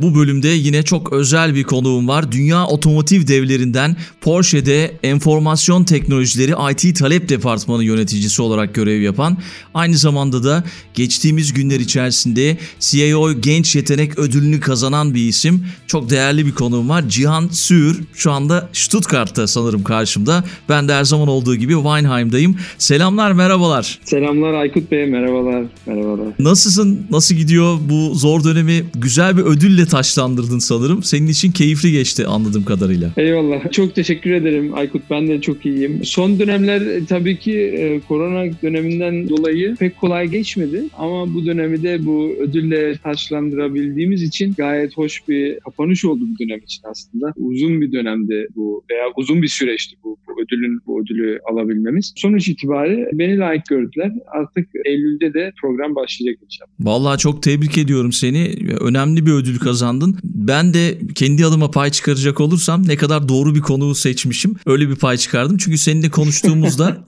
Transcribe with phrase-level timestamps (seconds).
[0.00, 2.32] Bu bölümde yine çok özel bir konuğum var.
[2.32, 9.36] Dünya otomotiv devlerinden Porsche'de enformasyon teknolojileri IT talep departmanı yöneticisi olarak görev yapan,
[9.74, 10.64] aynı zamanda da
[10.94, 15.66] geçtiğimiz günler içerisinde CIO Genç Yetenek Ödülünü kazanan bir isim.
[15.86, 17.08] Çok değerli bir konuğum var.
[17.08, 20.44] Cihan Sür şu anda Stuttgart'ta sanırım karşımda.
[20.68, 22.56] Ben de her zaman olduğu gibi Weinheim'dayım.
[22.78, 23.98] Selamlar, merhabalar.
[24.04, 25.64] Selamlar Aykut Bey, merhabalar.
[25.86, 26.28] Merhabalar.
[26.38, 27.06] Nasılsın?
[27.10, 28.84] Nasıl gidiyor bu zor dönemi?
[28.94, 31.02] Güzel bir ödülle taşlandırdın sanırım.
[31.02, 33.10] Senin için keyifli geçti anladığım kadarıyla.
[33.16, 33.70] Eyvallah.
[33.72, 35.02] Çok teşekkür ederim Aykut.
[35.10, 36.00] Ben de çok iyiyim.
[36.04, 40.84] Son dönemler e, tabii ki e, korona döneminden dolayı pek kolay geçmedi.
[40.98, 46.58] Ama bu dönemi de bu ödülle taşlandırabildiğimiz için gayet hoş bir kapanış oldu bu dönem
[46.58, 47.32] için aslında.
[47.36, 52.12] Uzun bir dönemdi bu veya uzun bir süreçti bu, bu ödülün bu ödülü alabilmemiz.
[52.16, 54.12] Sonuç itibariyle beni layık gördüler.
[54.26, 56.70] Artık Eylül'de de program başlayacak inşallah.
[56.80, 58.54] Vallahi çok tebrik ediyorum seni.
[58.80, 59.75] Önemli bir ödül kazandın.
[60.24, 64.54] Ben de kendi adıma pay çıkaracak olursam ne kadar doğru bir konuyu seçmişim.
[64.66, 65.56] Öyle bir pay çıkardım.
[65.56, 67.04] Çünkü seninle konuştuğumuzda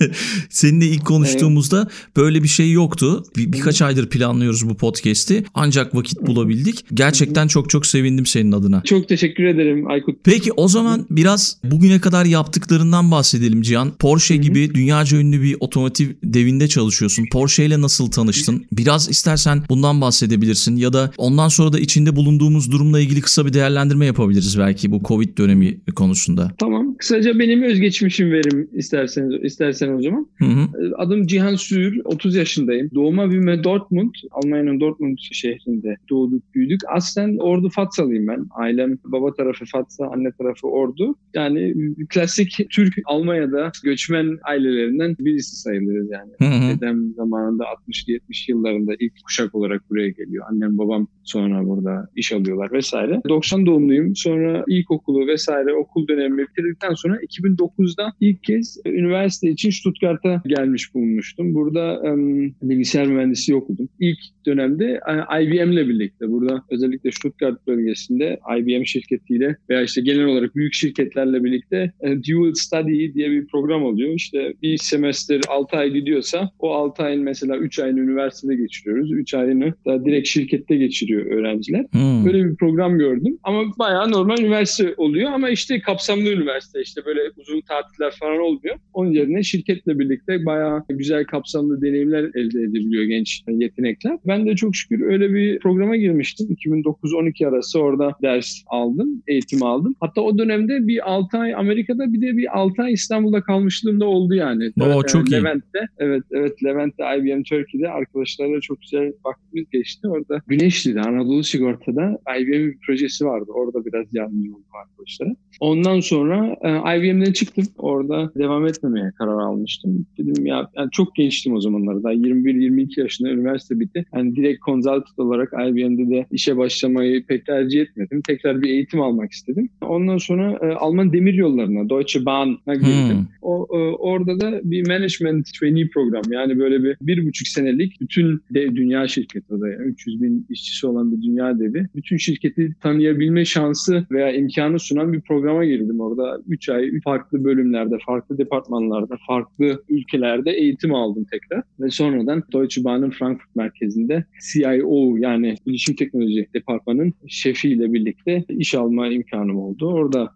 [0.50, 3.24] seninle ilk konuştuğumuzda böyle bir şey yoktu.
[3.36, 5.44] Bir, birkaç aydır planlıyoruz bu podcast'i.
[5.54, 6.84] Ancak vakit bulabildik.
[6.94, 8.82] Gerçekten çok çok sevindim senin adına.
[8.82, 10.18] Çok teşekkür ederim Aykut.
[10.24, 13.90] Peki o zaman biraz bugüne kadar yaptıklarından bahsedelim Cihan.
[13.90, 17.26] Porsche gibi dünyaca ünlü bir otomotiv devinde çalışıyorsun.
[17.32, 18.66] Porsche ile nasıl tanıştın?
[18.72, 23.52] Biraz istersen bundan bahsedebilirsin ya da ondan sonra da içinde bulunduğumuz durumla ilgili kısa bir
[23.52, 26.50] değerlendirme yapabiliriz belki bu Covid dönemi konusunda.
[26.58, 26.94] Tamam.
[26.98, 30.26] Kısaca benim özgeçmişim verim isterseniz istersen o zaman.
[30.38, 30.68] Hı hı.
[30.96, 32.90] Adım Cihan Sür, 30 yaşındayım.
[32.94, 36.80] Doğuma büyüme Dortmund, Almanya'nın Dortmund şehrinde doğduk, büyüdük.
[36.88, 38.46] Aslen Ordu Fatsalıyım ben.
[38.50, 41.14] Ailem baba tarafı Fatsa, anne tarafı Ordu.
[41.34, 41.74] Yani
[42.08, 46.32] klasik Türk Almanya'da göçmen ailelerinden birisi sayılırız yani.
[46.38, 46.76] Hı hı.
[46.76, 48.18] Dedem zamanında 60-70
[48.48, 50.44] yıllarında ilk kuşak olarak buraya geliyor.
[50.50, 53.20] Annem babam sonra burada iş alıyorlar vesaire.
[53.28, 54.16] 90 doğumluyum.
[54.16, 61.54] Sonra ilkokulu vesaire okul dönemimi bitirdikten sonra 2009'da ilk kez üniversite için Stuttgart'a gelmiş bulunmuştum.
[61.54, 63.88] Burada em, bilgisayar mühendisliği okudum.
[64.00, 70.56] İlk dönemde e, IBM'le birlikte burada özellikle Stuttgart bölgesinde IBM şirketiyle veya işte genel olarak
[70.56, 74.14] büyük şirketlerle birlikte e, Dual Study diye bir program oluyor.
[74.14, 79.12] İşte bir semester 6 ay gidiyorsa o 6 ayın mesela 3 ayını üniversitede geçiriyoruz.
[79.12, 81.86] 3 ayını da direkt şirkette geçiriyor öğrenciler.
[81.94, 82.26] Hı.
[82.26, 83.38] Böyle bir program gördüm.
[83.42, 86.82] Ama bayağı normal üniversite oluyor ama işte kapsamlı üniversite.
[86.82, 88.76] işte böyle uzun tatiller falan olmuyor.
[88.92, 94.18] Onun yerine şirketle birlikte bayağı güzel kapsamlı deneyimler elde edebiliyor genç yetenekler.
[94.26, 96.46] Ben de çok şükür öyle bir programa girmiştim.
[96.66, 99.94] 2009-12 arası orada ders aldım, eğitim aldım.
[100.00, 104.04] Hatta o dönemde bir 6 ay Amerika'da bir de bir 6 ay İstanbul'da kalmışlığım da
[104.04, 104.72] oldu yani.
[104.80, 105.32] Oo, Yani çok iyi.
[105.32, 110.08] Levent'te, evet evet Levent'te IBM Turkey'de arkadaşlarla çok güzel vaktimiz geçti.
[110.08, 111.44] Orada Güneşli'de Anadolu
[111.84, 113.50] Sigorta'da IBM bir projesi vardı.
[113.54, 115.30] Orada biraz yardımcı oldum arkadaşlara.
[115.60, 117.64] Ondan sonra e, IBM'den çıktım.
[117.78, 120.06] Orada devam etmemeye karar almıştım.
[120.18, 122.02] Dedim ya yani çok gençtim o zamanlarda.
[122.02, 124.04] Daha 21-22 yaşında üniversite bitti.
[124.14, 128.22] Yani direkt consultant olarak IBM'de de işe başlamayı pek tercih etmedim.
[128.22, 129.68] Tekrar bir eğitim almak istedim.
[129.82, 133.18] Ondan sonra e, Alman demir yollarına, Deutsche Bahn'a girdim.
[133.18, 133.26] Hmm.
[133.42, 138.40] O, e, orada da bir management trainee program yani böyle bir bir buçuk senelik bütün
[138.50, 141.86] dev dünya şirketi yani 300 bin işçisi olan bir dünya devi.
[141.96, 146.40] Bütün şirketi tanıyabilme şansı veya imkanı sunan bir programa girdim orada.
[146.48, 151.62] 3 ay farklı bölümlerde, farklı departmanlarda, farklı ülkelerde eğitim aldım tekrar.
[151.80, 159.08] Ve sonradan Deutsche Bahn'ın Frankfurt merkezinde CIO yani Bilişim Teknoloji Departmanı'nın şefiyle birlikte iş alma
[159.08, 159.86] imkanım oldu.
[159.86, 160.32] Orada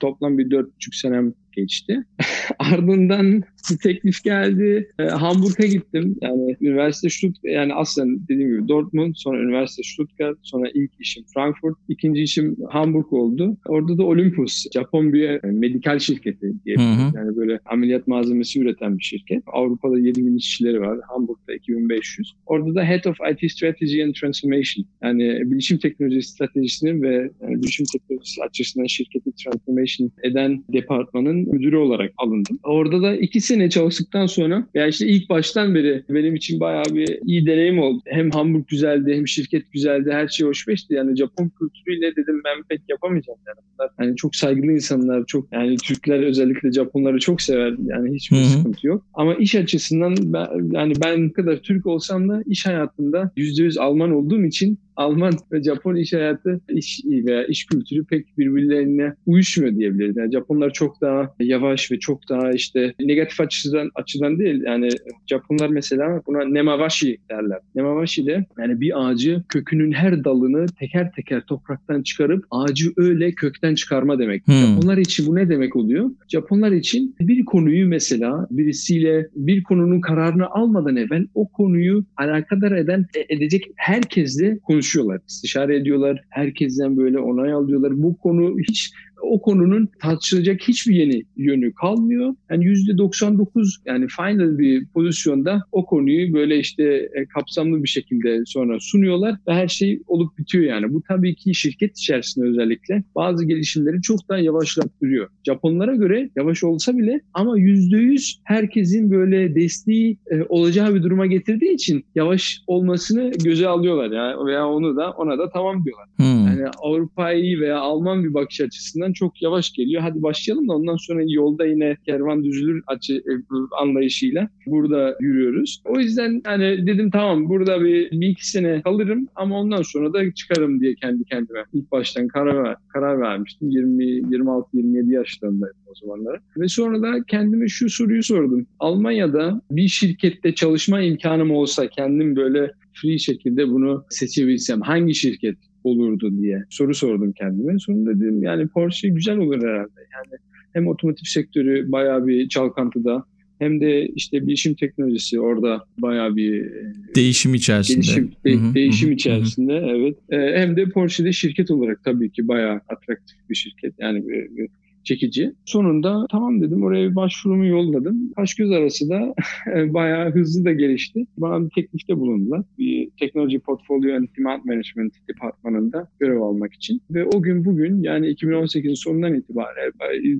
[0.00, 0.66] toplam bir 4,5
[1.00, 2.04] senem geçti.
[2.58, 4.90] Ardından bir teklif geldi.
[4.98, 6.16] E, Hamburg'a gittim.
[6.22, 11.76] Yani üniversite Stuttgart, yani aslında dediğim gibi Dortmund, sonra üniversite Stuttgart, sonra ilk işim Frankfurt,
[11.88, 13.56] ikinci işim Hamburg oldu.
[13.68, 16.76] Orada da Olympus, Japon bir e, medikal şirketi diye.
[16.76, 17.12] Hı hı.
[17.16, 19.42] Yani böyle ameliyat malzemesi üreten bir şirket.
[19.46, 20.98] Avrupa'da 7000 işçileri var.
[21.08, 22.34] Hamburg'da 2500.
[22.46, 24.86] Orada da Head of IT Strategy and Transformation.
[25.02, 32.12] Yani bilişim teknolojisi stratejisini ve yani bilişim teknolojisi açısından şirketi transformation eden departmanın müdürü olarak
[32.18, 32.58] alındım.
[32.62, 37.18] Orada da iki sene çalıştıktan sonra yani işte ilk baştan beri benim için bayağı bir
[37.26, 38.02] iyi deneyim oldu.
[38.06, 40.10] Hem Hamburg güzeldi hem şirket güzeldi.
[40.12, 40.94] Her şey hoş beşti.
[40.94, 43.56] Yani Japon kültürüyle dedim ben pek yapamayacağım yani.
[43.72, 47.74] Bunlar yani çok saygılı insanlar, çok yani Türkler özellikle Japonları çok sever.
[47.86, 48.46] Yani hiçbir Hı hı.
[48.46, 49.06] sıkıntı yok.
[49.14, 54.44] Ama iş açısından ben, yani ben kadar Türk olsam da iş hayatında %100 Alman olduğum
[54.44, 60.16] için Alman ve Japon iş hayatı iş veya iş kültürü pek birbirlerine uyuşmuyor diyebiliriz.
[60.16, 64.62] Yani Japonlar çok daha yavaş ve çok daha işte negatif açıdan açıdan değil.
[64.66, 64.88] Yani
[65.26, 67.58] Japonlar mesela buna nemawashi derler.
[67.74, 73.74] Nemawashi de yani bir ağacı kökünün her dalını teker teker topraktan çıkarıp ağacı öyle kökten
[73.74, 74.46] çıkarma demek.
[74.46, 74.54] Hmm.
[74.54, 76.10] Japonlar için bu ne demek oluyor?
[76.28, 83.06] Japonlar için bir konuyu mesela birisiyle bir konunun kararını almadan evvel o konuyu alakadar eden
[83.14, 85.20] e, edecek herkesle konuşuyorlar.
[85.28, 86.24] istişare ediyorlar.
[86.30, 88.02] Herkesten böyle onay alıyorlar.
[88.02, 88.92] Bu konu hiç
[89.22, 92.34] o konunun tartışılacak hiçbir yeni yönü kalmıyor.
[92.50, 98.80] Yani %99 yani final bir pozisyonda o konuyu böyle işte e, kapsamlı bir şekilde sonra
[98.80, 100.94] sunuyorlar ve her şey olup bitiyor yani.
[100.94, 105.28] Bu tabii ki şirket içerisinde özellikle bazı gelişimleri çok daha yavaşlattırıyor.
[105.46, 111.74] Japonlara göre yavaş olsa bile ama %100 herkesin böyle desteği e, olacağı bir duruma getirdiği
[111.74, 116.08] için yavaş olmasını göze alıyorlar yani veya onu da ona da tamam diyorlar.
[116.16, 116.43] Hmm.
[116.58, 120.02] Yani Avrupa'yı veya Alman bir bakış açısından çok yavaş geliyor.
[120.02, 123.32] Hadi başlayalım da ondan sonra yolda yine kervan düzülür açı e,
[123.80, 125.82] anlayışıyla burada yürüyoruz.
[125.84, 130.32] O yüzden hani dedim tamam burada bir, bir iki sene kalırım ama ondan sonra da
[130.32, 133.70] çıkarım diye kendi kendime ilk baştan karar, karar vermiştim.
[133.70, 136.40] 20 26 27 yaşlarındaydım o zamanlar.
[136.56, 138.66] Ve sonra da kendime şu soruyu sordum.
[138.78, 146.42] Almanya'da bir şirkette çalışma imkanım olsa kendim böyle free şekilde bunu seçebilsem hangi şirket olurdu
[146.42, 147.78] diye soru sordum kendime.
[147.78, 150.00] Sonra dedim yani Porsche güzel olur herhalde.
[150.14, 150.40] Yani
[150.72, 153.24] hem otomotiv sektörü bayağı bir çalkantıda
[153.58, 156.70] hem de işte bilişim teknolojisi orada bayağı bir
[157.14, 157.96] değişim içerisinde.
[157.96, 160.16] Değişim, de, değişim içerisinde evet.
[160.30, 163.94] E, hem de Porsche'de şirket olarak tabii ki bayağı atraktif bir şirket.
[163.98, 164.68] Yani bir, bir
[165.04, 165.52] çekici.
[165.64, 168.32] Sonunda tamam dedim oraya bir başvurumu yolladım.
[168.36, 169.34] Kaş göz arası da
[169.94, 171.26] bayağı hızlı da gelişti.
[171.38, 172.62] Bana bir teklifte bulundular.
[172.78, 177.02] Bir teknoloji portfolyo and demand management departmanında görev almak için.
[177.10, 179.92] Ve o gün bugün yani 2018'in sonundan itibaren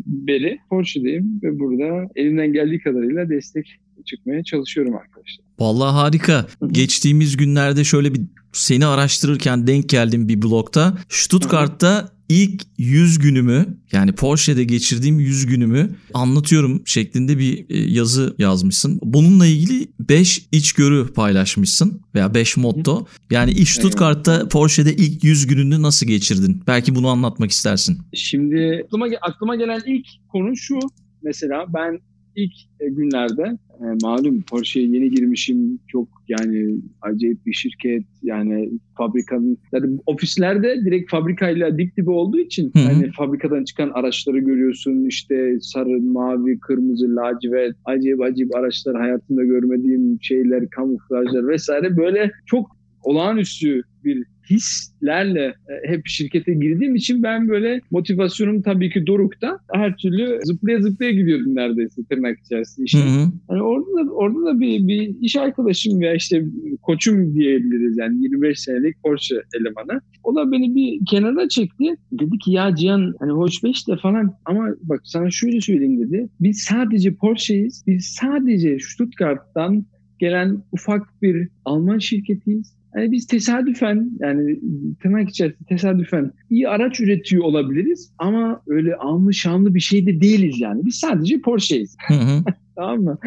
[0.07, 5.45] beri Porsche'deyim ve burada elimden geldiği kadarıyla destek çıkmaya çalışıyorum arkadaşlar.
[5.59, 6.47] Vallahi harika.
[6.73, 8.21] Geçtiğimiz günlerde şöyle bir
[8.53, 10.95] seni araştırırken denk geldim bir blogda.
[11.09, 19.01] Stuttgart'ta ilk 100 günümü yani Porsche'de geçirdiğim 100 günümü anlatıyorum şeklinde bir e, yazı yazmışsın.
[19.03, 23.07] Bununla ilgili 5 içgörü paylaşmışsın veya 5 motto.
[23.31, 26.63] Yani Stuttgart'ta Porsche'de ilk 100 gününü nasıl geçirdin?
[26.67, 27.99] Belki bunu anlatmak istersin.
[28.15, 30.79] Şimdi aklıma, aklıma gelen ilk konu şu.
[31.23, 32.01] Mesela ben
[32.37, 35.79] ilk e, günlerde e, malum Porsche'ye yeni girmişim.
[35.89, 38.05] Çok yani acayip bir şirket.
[38.23, 42.83] Yani fabrikanın yani ofislerde direkt fabrikayla dip dibe olduğu için Hı-hı.
[42.83, 45.05] yani fabrikadan çıkan araçları görüyorsun.
[45.05, 52.77] işte sarı, mavi, kırmızı, lacivert, acayip acayip araçlar hayatımda görmediğim şeyler, kamuflajlar vesaire böyle çok
[53.03, 59.97] olağanüstü bir hislerle e, hep şirkete girdiğim için ben böyle motivasyonum tabii ki dorukta her
[59.97, 62.99] türlü zıplaya zıplaya gidiyordum neredeyse tırnak içerisinde işte.
[62.99, 63.33] Hı hı.
[63.51, 66.45] Yani orada da, orada da bir, bir iş arkadaşım veya işte
[66.83, 70.01] koçum diyebiliriz yani 25 senelik Porsche elemanı.
[70.25, 71.85] O da beni bir kenara çekti.
[72.13, 76.29] Dedi ki ya Cihan hani hoş beş de falan ama bak sana şöyle söyleyeyim dedi.
[76.41, 77.85] Biz sadece Porsche'yiz.
[77.87, 79.87] Biz sadece Stuttgart'tan
[80.19, 84.61] gelen ufak bir Alman şirketiyiz yani biz tesadüfen yani
[85.03, 90.61] tırnak içerisinde tesadüfen iyi araç üretiyor olabiliriz ama öyle anlı şanlı bir şey de değiliz
[90.61, 90.85] yani.
[90.85, 91.97] Biz sadece Porsche'yiz.
[92.77, 93.19] tamam mı?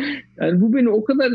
[0.41, 1.31] Yani bu beni o kadar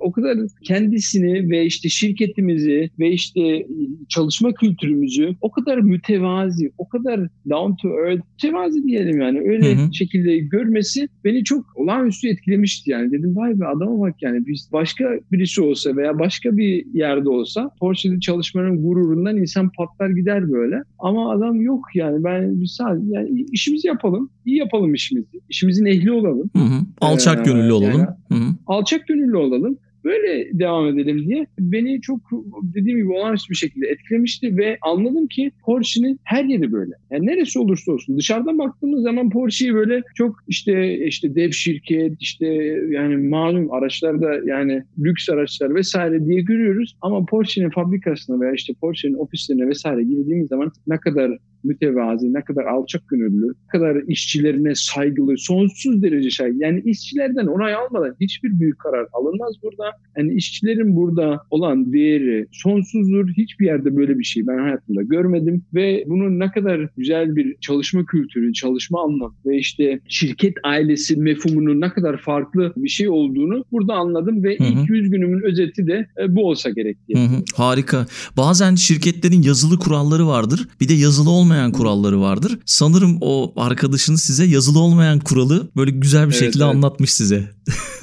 [0.00, 3.66] o kadar kendisini ve işte şirketimizi ve işte
[4.08, 7.20] çalışma kültürümüzü o kadar mütevazi, o kadar
[7.50, 9.94] down to earth, mütevazi diyelim yani öyle hı hı.
[9.94, 13.12] şekilde görmesi beni çok olağanüstü etkilemişti yani.
[13.12, 17.70] Dedim vay be adama bak yani biz başka birisi olsa veya başka bir yerde olsa
[17.80, 20.82] Porsche'de çalışmanın gururundan insan patlar gider böyle.
[20.98, 25.40] Ama adam yok yani ben biz sadece yani işimizi yapalım, iyi yapalım işimizi.
[25.48, 26.50] İşimizin ehli olalım.
[26.56, 26.80] Hı hı.
[27.00, 27.92] Alçak ee, gönüllü olalım.
[28.30, 28.54] Yani, Hı-hı.
[28.66, 29.78] alçak gönüllü olalım.
[30.04, 32.20] Böyle devam edelim diye beni çok
[32.62, 36.92] dediğim gibi olağanüstü bir şekilde etkilemişti ve anladım ki Porsche'nin her yeri böyle.
[37.10, 42.46] Yani neresi olursa olsun dışarıdan baktığımız zaman Porsche'yi böyle çok işte işte dev şirket işte
[42.90, 49.14] yani malum araçlarda yani lüks araçlar vesaire diye görüyoruz ama Porsche'nin fabrikasına veya işte Porsche'nin
[49.14, 55.38] ofislerine vesaire girdiğimiz zaman ne kadar mütevazi, ne kadar alçak gönüllü, ne kadar işçilerine saygılı,
[55.38, 56.62] sonsuz derece saygılı.
[56.62, 59.84] Yani işçilerden onay almadan hiçbir büyük karar alınmaz burada.
[60.18, 63.28] Yani işçilerin burada olan değeri sonsuzdur.
[63.36, 68.04] Hiçbir yerde böyle bir şey ben hayatımda görmedim ve bunun ne kadar güzel bir çalışma
[68.06, 73.94] kültürü, çalışma anlamı ve işte şirket ailesi mefhumunun ne kadar farklı bir şey olduğunu burada
[73.94, 74.68] anladım ve hı hı.
[74.68, 77.18] ilk 100 günümün özeti de e, bu olsa gerek diye.
[77.18, 77.42] Hı hı.
[77.54, 78.06] Harika.
[78.36, 80.68] Bazen şirketlerin yazılı kuralları vardır.
[80.80, 82.58] Bir de yazılı olmayan kuralları vardır.
[82.64, 86.74] Sanırım o arkadaşınız size yazılı olmayan kuralı böyle güzel bir evet, şekilde evet.
[86.74, 87.50] anlatmış size.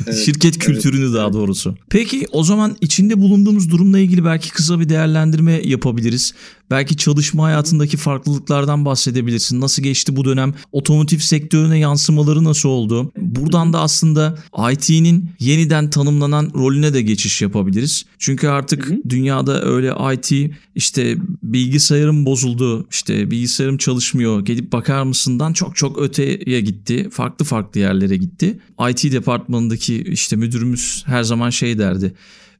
[0.07, 1.75] Evet, Şirket kültürünü evet, daha doğrusu.
[1.89, 6.33] Peki o zaman içinde bulunduğumuz durumla ilgili belki kısa bir değerlendirme yapabiliriz.
[6.71, 9.61] Belki çalışma hayatındaki farklılıklardan bahsedebilirsin.
[9.61, 10.53] Nasıl geçti bu dönem?
[10.71, 13.11] Otomotiv sektörüne yansımaları nasıl oldu?
[13.17, 14.37] Buradan da aslında
[14.71, 18.05] IT'nin yeniden tanımlanan rolüne de geçiş yapabiliriz.
[18.19, 18.97] Çünkü artık hı hı.
[19.09, 26.61] dünyada öyle IT işte bilgisayarım bozuldu, işte bilgisayarım çalışmıyor, gelip bakar mısından çok çok öteye
[26.61, 27.09] gitti.
[27.11, 28.59] Farklı farklı yerlere gitti.
[28.89, 32.13] IT departmanındaki işte müdürümüz her zaman şey derdi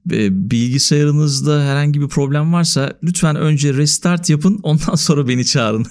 [0.06, 5.86] bilgisayarınızda herhangi bir problem varsa lütfen önce restart yapın ondan sonra beni çağırın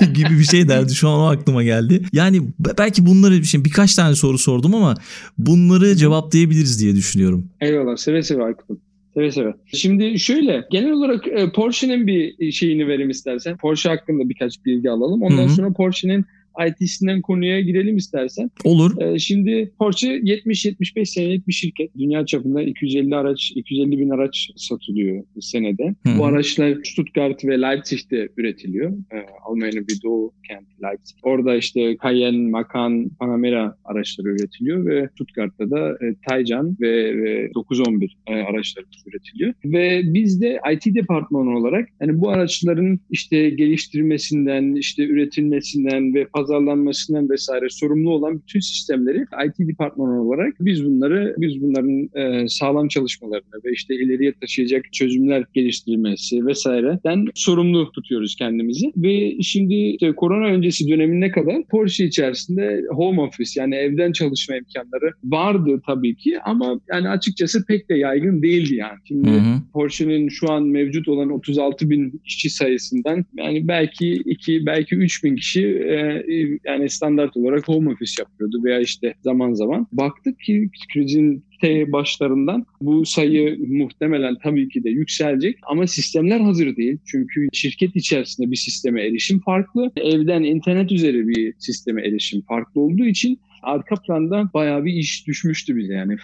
[0.14, 2.02] gibi bir şey derdi şu an o aklıma geldi.
[2.12, 2.40] Yani
[2.78, 4.94] belki bunları şimdi birkaç tane soru sordum ama
[5.38, 7.46] bunları cevaplayabiliriz diye düşünüyorum.
[7.60, 8.80] Eyvallah seve seve Aykut'um.
[9.14, 9.54] Seve seve.
[9.66, 13.56] Şimdi şöyle genel olarak e, Porsche'nin bir şeyini verim istersen.
[13.56, 15.22] Porsche hakkında birkaç bilgi alalım.
[15.22, 15.48] Ondan Hı-hı.
[15.48, 16.24] sonra Porsche'nin
[16.68, 18.50] IT'sinden konuya girelim istersen.
[18.64, 19.00] Olur.
[19.00, 21.98] Ee, şimdi Porsche 70-75 senelik bir şirket.
[21.98, 25.94] Dünya çapında 250 araç, 250 bin araç satılıyor senede.
[26.06, 26.18] Hı-hı.
[26.18, 28.90] Bu araçlar Stuttgart ve Leipzig'te üretiliyor.
[28.90, 31.16] Ee, Almanya'nın bir doğu kenti Leipzig.
[31.22, 38.16] Orada işte Cayenne, Macan, Panamera araçları üretiliyor ve Stuttgart'ta da e, Taycan ve, ve 911
[38.26, 39.54] e, araçları üretiliyor.
[39.64, 47.30] Ve biz de IT departmanı olarak yani bu araçların işte geliştirmesinden, işte üretilmesinden ve pazarlanmasından
[47.30, 53.64] vesaire sorumlu olan bütün sistemleri IT departmanı olarak biz bunları biz bunların e, sağlam çalışmalarını
[53.64, 60.88] ve işte ileriye taşıyacak çözümler geliştirilmesi vesaireden sorumlu tutuyoruz kendimizi ve şimdi işte korona öncesi
[60.88, 67.08] dönemine kadar Porsche içerisinde home office yani evden çalışma imkanları vardı tabii ki ama yani
[67.08, 68.98] açıkçası pek de yaygın değildi yani.
[69.04, 69.62] Şimdi hı hı.
[69.72, 75.36] Porsche'nin şu an mevcut olan 36 bin işçi sayısından yani belki 2 belki 3 bin
[75.36, 76.24] kişi e,
[76.64, 79.86] yani standart olarak home office yapıyordu veya işte zaman zaman.
[79.92, 86.76] Baktık ki krizin T başlarından bu sayı muhtemelen tabii ki de yükselecek ama sistemler hazır
[86.76, 86.98] değil.
[87.06, 89.92] Çünkü şirket içerisinde bir sisteme erişim farklı.
[89.96, 95.76] Evden internet üzeri bir sisteme erişim farklı olduğu için arka planda bayağı bir iş düşmüştü
[95.76, 96.16] bize yani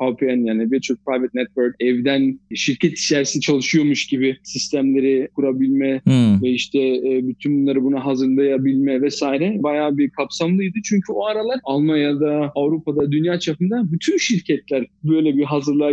[0.00, 6.42] VPN yani Virtual Private Network evden şirket içerisinde çalışıyormuş gibi sistemleri kurabilme hmm.
[6.42, 10.78] ve işte e, bütün bunları buna hazırlayabilme vesaire bayağı bir kapsamlıydı.
[10.84, 15.92] Çünkü o aralar Almanya'da, Avrupa'da, dünya çapında bütün şirketler böyle bir hazırlığa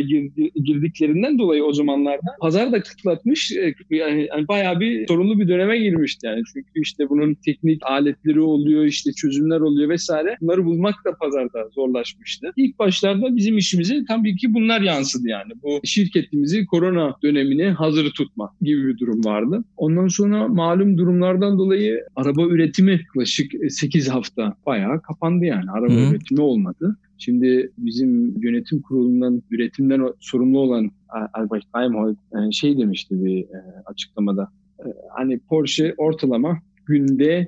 [0.55, 5.77] girdiklerinden dolayı o zamanlarda pazar da kıtlatmış e, yani, yani bayağı bir sorunlu bir döneme
[5.77, 6.41] girmişti yani.
[6.53, 10.37] Çünkü işte bunun teknik aletleri oluyor, işte çözümler oluyor vesaire.
[10.41, 12.47] Bunları bulmak bulmak da pazarda zorlaşmıştı.
[12.55, 15.51] İlk başlarda bizim işimize tabii ki bunlar yansıdı yani.
[15.63, 19.63] Bu şirketimizi korona dönemine hazır tutma gibi bir durum vardı.
[19.77, 25.71] Ondan sonra malum durumlardan dolayı araba üretimi yaklaşık 8 hafta bayağı kapandı yani.
[25.71, 26.11] Araba Hı.
[26.11, 26.97] üretimi olmadı.
[27.17, 30.91] Şimdi bizim yönetim kurulundan, üretimden sorumlu olan
[31.33, 34.51] Albert Heimholt e, şey demişti bir e, açıklamada.
[34.79, 34.85] E,
[35.15, 37.47] hani Porsche ortalama günde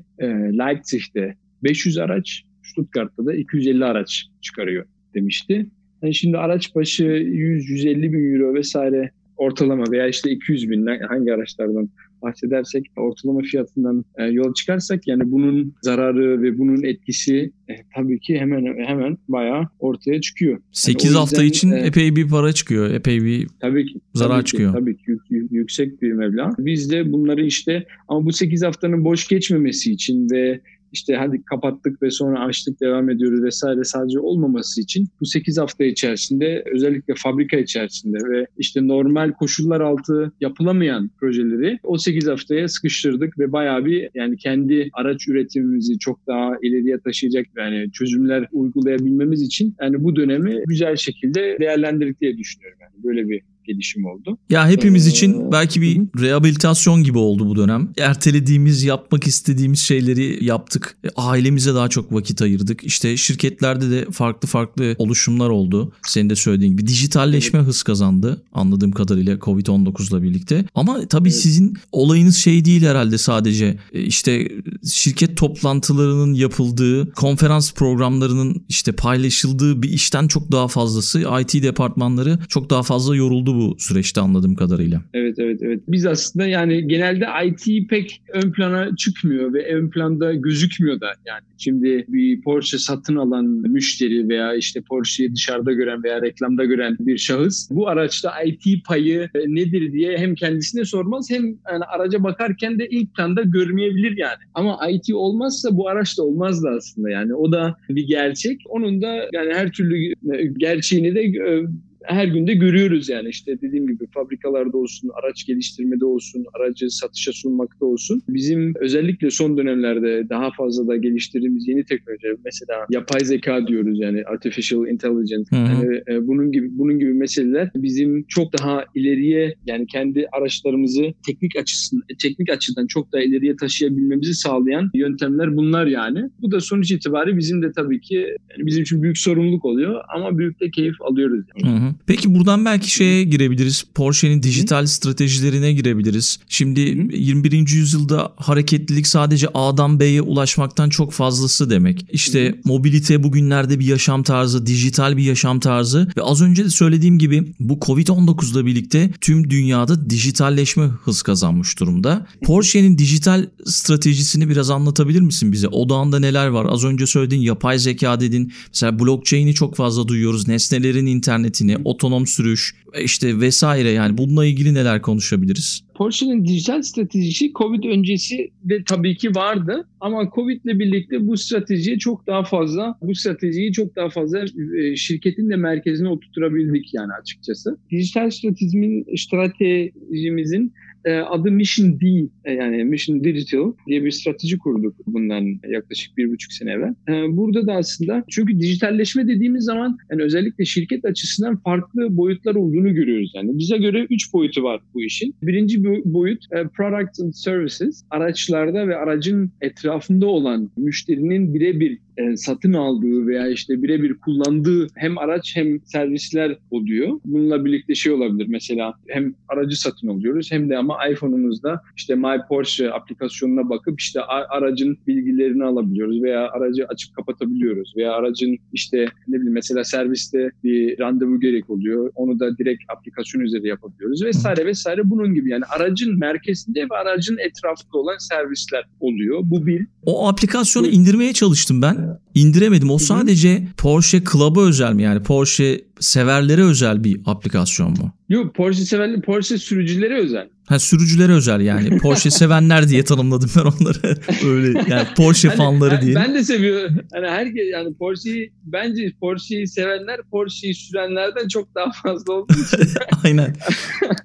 [0.57, 2.43] Leipzig'te 500 araç,
[2.75, 5.67] Stuttgart'ta da 250 araç çıkarıyor demişti.
[6.01, 11.89] Yani şimdi araç başı 100-150 bin euro vesaire ortalama veya işte 200 bin hangi araçlardan
[12.21, 18.39] bahsedersek ortalama fiyatından e, yol çıkarsak yani bunun zararı ve bunun etkisi e, tabii ki
[18.39, 20.59] hemen hemen bayağı ortaya çıkıyor.
[20.71, 22.89] 8 yani hafta için e, epey bir para çıkıyor.
[22.89, 24.73] Epey bir tabii ki, zarar tabii çıkıyor.
[24.73, 26.51] Ki, tabii ki yük, yüksek bir meblağ.
[26.59, 32.01] Biz de bunları işte ama bu 8 haftanın boş geçmemesi için ve işte hadi kapattık
[32.01, 37.57] ve sonra açtık devam ediyoruz vesaire sadece olmaması için bu 8 hafta içerisinde özellikle fabrika
[37.57, 44.09] içerisinde ve işte normal koşullar altı yapılamayan projeleri o 8 haftaya sıkıştırdık ve bayağı bir
[44.13, 50.63] yani kendi araç üretimimizi çok daha ileriye taşıyacak yani çözümler uygulayabilmemiz için yani bu dönemi
[50.67, 52.79] güzel şekilde değerlendirdik diye düşünüyorum.
[52.81, 54.37] Yani böyle bir gelişim oldu.
[54.49, 57.89] Ya hepimiz için belki bir rehabilitasyon gibi oldu bu dönem.
[57.97, 60.97] Ertelediğimiz, yapmak istediğimiz şeyleri yaptık.
[61.03, 62.83] E, ailemize daha çok vakit ayırdık.
[62.83, 65.93] İşte şirketlerde de farklı farklı oluşumlar oldu.
[66.07, 70.65] Senin de söylediğin gibi dijitalleşme hız kazandı anladığım kadarıyla Covid-19'la birlikte.
[70.75, 71.41] Ama tabii evet.
[71.41, 73.77] sizin olayınız şey değil herhalde sadece.
[73.93, 74.51] E, işte
[74.91, 82.69] şirket toplantılarının yapıldığı, konferans programlarının işte paylaşıldığı bir işten çok daha fazlası IT departmanları çok
[82.69, 85.01] daha fazla yoruldu bu süreçte anladığım kadarıyla.
[85.13, 85.81] Evet evet evet.
[85.87, 91.41] Biz aslında yani genelde IT pek ön plana çıkmıyor ve ön planda gözükmüyor da yani.
[91.57, 97.17] Şimdi bir Porsche satın alan müşteri veya işte Porsche'yi dışarıda gören veya reklamda gören bir
[97.17, 102.79] şahıs bu araçta IT payı e, nedir diye hem kendisine sormaz hem yani araca bakarken
[102.79, 104.37] de ilk planda görmeyebilir yani.
[104.53, 107.35] Ama IT olmazsa bu araç da olmaz da aslında yani.
[107.35, 108.61] O da bir gerçek.
[108.69, 111.65] Onun da yani her türlü e, gerçeğini de e,
[112.07, 117.85] her günde görüyoruz yani işte dediğim gibi fabrikalarda olsun, araç geliştirmede olsun, aracı satışa sunmakta
[117.85, 118.21] olsun.
[118.29, 124.23] Bizim özellikle son dönemlerde daha fazla da geliştirdiğimiz yeni teknoloji mesela yapay zeka diyoruz yani
[124.23, 125.49] artificial intelligence.
[125.51, 131.55] Yani, e, bunun gibi bunun gibi meseleler bizim çok daha ileriye yani kendi araçlarımızı teknik
[131.55, 136.29] açısından teknik açıdan çok daha ileriye taşıyabilmemizi sağlayan yöntemler bunlar yani.
[136.41, 140.37] Bu da sonuç itibariyle bizim de tabii ki yani bizim için büyük sorumluluk oluyor ama
[140.37, 141.45] büyük de keyif alıyoruz.
[141.63, 141.79] Yani.
[141.79, 141.94] Hı hı.
[142.07, 143.85] Peki buradan belki şeye girebiliriz.
[143.95, 144.87] Porsche'nin dijital Hı.
[144.87, 146.39] stratejilerine girebiliriz.
[146.49, 147.15] Şimdi Hı.
[147.17, 147.67] 21.
[147.75, 152.05] yüzyılda hareketlilik sadece A'dan B'ye ulaşmaktan çok fazlası demek.
[152.11, 152.55] İşte Hı.
[152.65, 157.53] mobilite bugünlerde bir yaşam tarzı, dijital bir yaşam tarzı ve az önce de söylediğim gibi
[157.59, 162.27] bu Covid-19'la birlikte tüm dünyada dijitalleşme hız kazanmış durumda.
[162.43, 165.67] Porsche'nin dijital stratejisini biraz anlatabilir misin bize?
[165.67, 166.65] Odağında neler var?
[166.69, 168.53] Az önce söylediğin yapay zeka dedin.
[168.67, 170.47] Mesela blockchain'i çok fazla duyuyoruz.
[170.47, 175.83] Nesnelerin internetini, otonom sürüş işte vesaire yani bununla ilgili neler konuşabiliriz?
[175.95, 181.99] Porsche'nin dijital stratejisi Covid öncesi de tabii ki vardı ama Covid ile birlikte bu stratejiyi
[181.99, 184.45] çok daha fazla bu stratejiyi çok daha fazla
[184.79, 187.77] e, şirketin de merkezine oturtabildik yani açıkçası.
[187.91, 192.05] Dijital stratejimizin stratejimizin e, adı Mission D
[192.45, 196.93] e, yani Mission Digital diye bir strateji kurduk bundan yaklaşık bir buçuk sene evvel.
[197.09, 202.93] E, burada da aslında çünkü dijitalleşme dediğimiz zaman yani özellikle şirket açısından farklı boyutlar olduğunu
[202.93, 203.31] görüyoruz.
[203.35, 205.35] Yani bize göre üç boyutu var bu işin.
[205.41, 206.43] Birinci boyut
[206.77, 208.03] Products and Services.
[208.09, 215.17] Araçlarda ve aracın etrafında olan müşterinin birebir e, satın aldığı veya işte birebir kullandığı hem
[215.17, 217.19] araç hem servisler oluyor.
[217.25, 222.37] Bununla birlikte şey olabilir mesela hem aracı satın alıyoruz hem de ama iPhone'umuzda işte My
[222.49, 229.35] Porsche aplikasyonuna bakıp işte aracın bilgilerini alabiliyoruz veya aracı açıp kapatabiliyoruz veya aracın işte ne
[229.35, 232.11] bileyim mesela serviste bir randevu gerek oluyor.
[232.15, 237.37] Onu da direkt aplikasyon üzeri yapabiliyoruz vesaire vesaire bunun gibi yani aracın merkezinde ve aracın
[237.37, 239.39] etrafında olan servisler oluyor.
[239.43, 239.87] Bu bir.
[240.05, 242.91] O aplikasyonu indirmeye çalıştım ben indiremedim.
[242.91, 245.03] O sadece Porsche Club'a özel mi?
[245.03, 248.13] Yani Porsche severlere özel bir aplikasyon mu?
[248.29, 250.49] Yok Porsche severler, Porsche sürücülere özel.
[250.65, 251.97] Ha sürücülere özel yani.
[252.01, 254.17] Porsche sevenler diye tanımladım ben onları.
[254.45, 256.15] Öyle yani Porsche hani, fanları diye.
[256.15, 256.95] Ben de seviyorum.
[257.13, 262.89] Hani herkes yani Porsche'yi bence Porsche'yi sevenler Porsche'yi sürenlerden çok daha fazla olduğu için.
[263.23, 263.55] Aynen.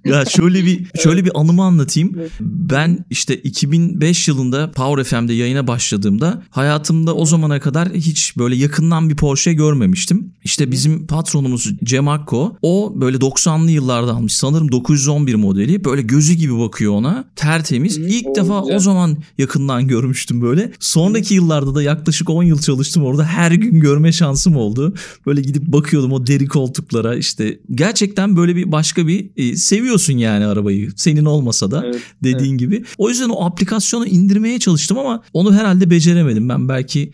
[0.04, 2.16] Ya şöyle bir şöyle bir anımı anlatayım.
[2.40, 9.10] Ben işte 2005 yılında Power FM'de yayına başladığımda hayatımda o zamana kadar hiç böyle yakından
[9.10, 10.32] bir Porsche görmemiştim.
[10.44, 16.34] İşte bizim patronumuz Cem Akko o böyle 90'lı yıllarda almış sanırım 911 modeli böyle gözü
[16.34, 17.24] gibi bakıyor ona.
[17.36, 17.98] Tertemiz.
[17.98, 20.72] Hı, İlk o defa o zaman yakından görmüştüm böyle.
[20.80, 23.24] Sonraki yıllarda da yaklaşık 10 yıl çalıştım orada.
[23.24, 24.94] Her gün görme şansım oldu.
[25.26, 27.58] Böyle gidip bakıyordum o deri koltuklara işte.
[27.74, 30.90] Gerçekten böyle bir başka bir e, seviyorsun yani arabayı.
[30.96, 32.58] Senin olmasa da evet, dediğin evet.
[32.58, 32.84] gibi.
[32.98, 37.12] O yüzden o aplikasyonu indirmeye çalıştım ama onu herhalde beceremedim ben belki.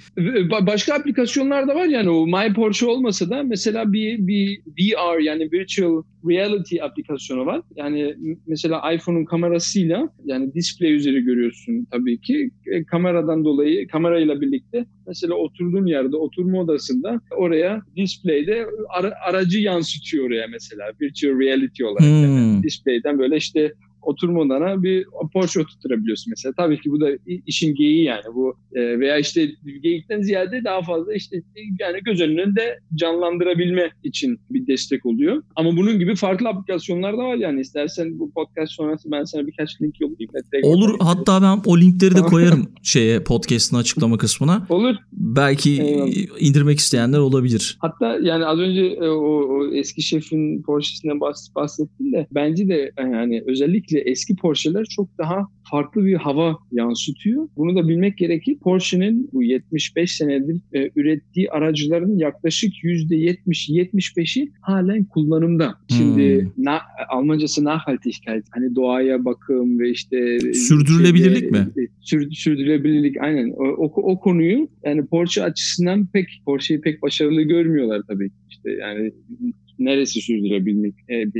[0.67, 4.36] Başka aplikasyonlar da var yani o My Porsche olmasa da mesela bir, bir
[4.69, 7.63] VR yani Virtual Reality aplikasyonu var.
[7.77, 8.15] Yani
[8.47, 12.51] mesela iPhone'un kamerasıyla yani display üzeri görüyorsun tabii ki.
[12.67, 20.27] E, kameradan dolayı kamerayla birlikte mesela oturduğun yerde oturma odasında oraya display'de ara, aracı yansıtıyor
[20.27, 22.01] oraya mesela virtual reality olarak.
[22.01, 22.23] Hmm.
[22.23, 23.73] Yani display'den böyle işte
[24.07, 26.53] oturma odana bir Porsche oturtturabiliyorsun mesela.
[26.57, 27.09] Tabii ki bu da
[27.47, 29.49] işin geyiği yani bu e, veya işte
[29.83, 31.37] geyikten ziyade daha fazla işte
[31.81, 35.43] yani göz önünde canlandırabilme için bir destek oluyor.
[35.57, 39.83] Ama bunun gibi farklı aplikasyonlar da var yani istersen bu podcast sonrası ben sana birkaç
[39.83, 40.31] link yollayayım.
[40.63, 44.67] Olur hatta ben o linkleri de koyarım şeye podcast'ın açıklama kısmına.
[44.69, 44.95] Olur.
[45.13, 46.09] Belki Eyvallah.
[46.41, 47.79] indirmek isteyenler olabilir.
[47.81, 51.21] Hatta yani az önce e, o, o eski şefin Porsche'sinden
[51.57, 57.49] bahsettim de bence de yani özellikle eski Porsche'ler çok daha farklı bir hava yansıtıyor.
[57.57, 58.57] Bunu da bilmek gerekir.
[58.63, 65.75] Porsche'nin bu 75 senedir e, ürettiği aracıların yaklaşık %70-75'i halen kullanımda.
[65.89, 66.65] Şimdi hmm.
[66.65, 71.69] na, Almancası Nachhaltigkeit hani doğaya bakım ve işte sürdürülebilirlik şeyde, mi?
[71.79, 73.51] E, sür, sürdürülebilirlik aynen.
[73.51, 78.31] O, o, o konuyu yani Porsche açısından pek Porsche'yi pek başarılı görmüyorlar tabii.
[78.51, 79.13] İşte yani
[79.79, 81.31] neresi sürdürebilmek e, e,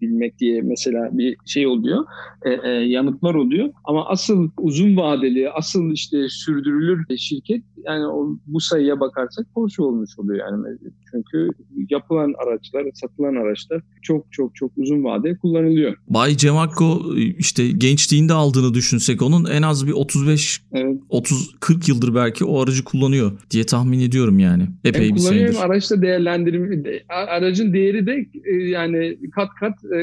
[0.00, 2.04] bilmek diye mesela bir şey oluyor.
[2.44, 3.72] E, e, yanıtlar oluyor.
[3.84, 10.18] Ama asıl uzun vadeli, asıl işte sürdürülür şirket yani o, bu sayıya bakarsak Porsche olmuş
[10.18, 10.78] oluyor yani.
[11.10, 11.48] Çünkü
[11.90, 15.96] yapılan araçlar, satılan araçlar çok çok çok uzun vade kullanılıyor.
[16.08, 21.00] Bay Cemakko işte gençliğinde aldığını düşünsek onun en az bir 35 evet.
[21.08, 24.68] 30 40 yıldır belki o aracı kullanıyor diye tahmin ediyorum yani.
[24.84, 25.54] Epey hem bir senedir.
[25.54, 29.96] hem değerlendirim aracın değeri de e, yani kat kat e,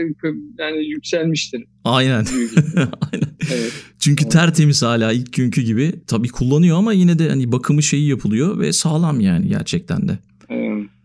[0.60, 1.66] yani yükselmiştir.
[1.84, 2.26] Aynen.
[2.76, 3.30] Aynen.
[3.52, 3.74] Evet.
[4.00, 4.32] Çünkü evet.
[4.32, 5.94] tertemiz hala ilk günkü gibi.
[6.08, 10.18] Tabii kullanıyor ama yine de hani bakımı şeyi yapılıyor ve sağlam yani gerçekten de.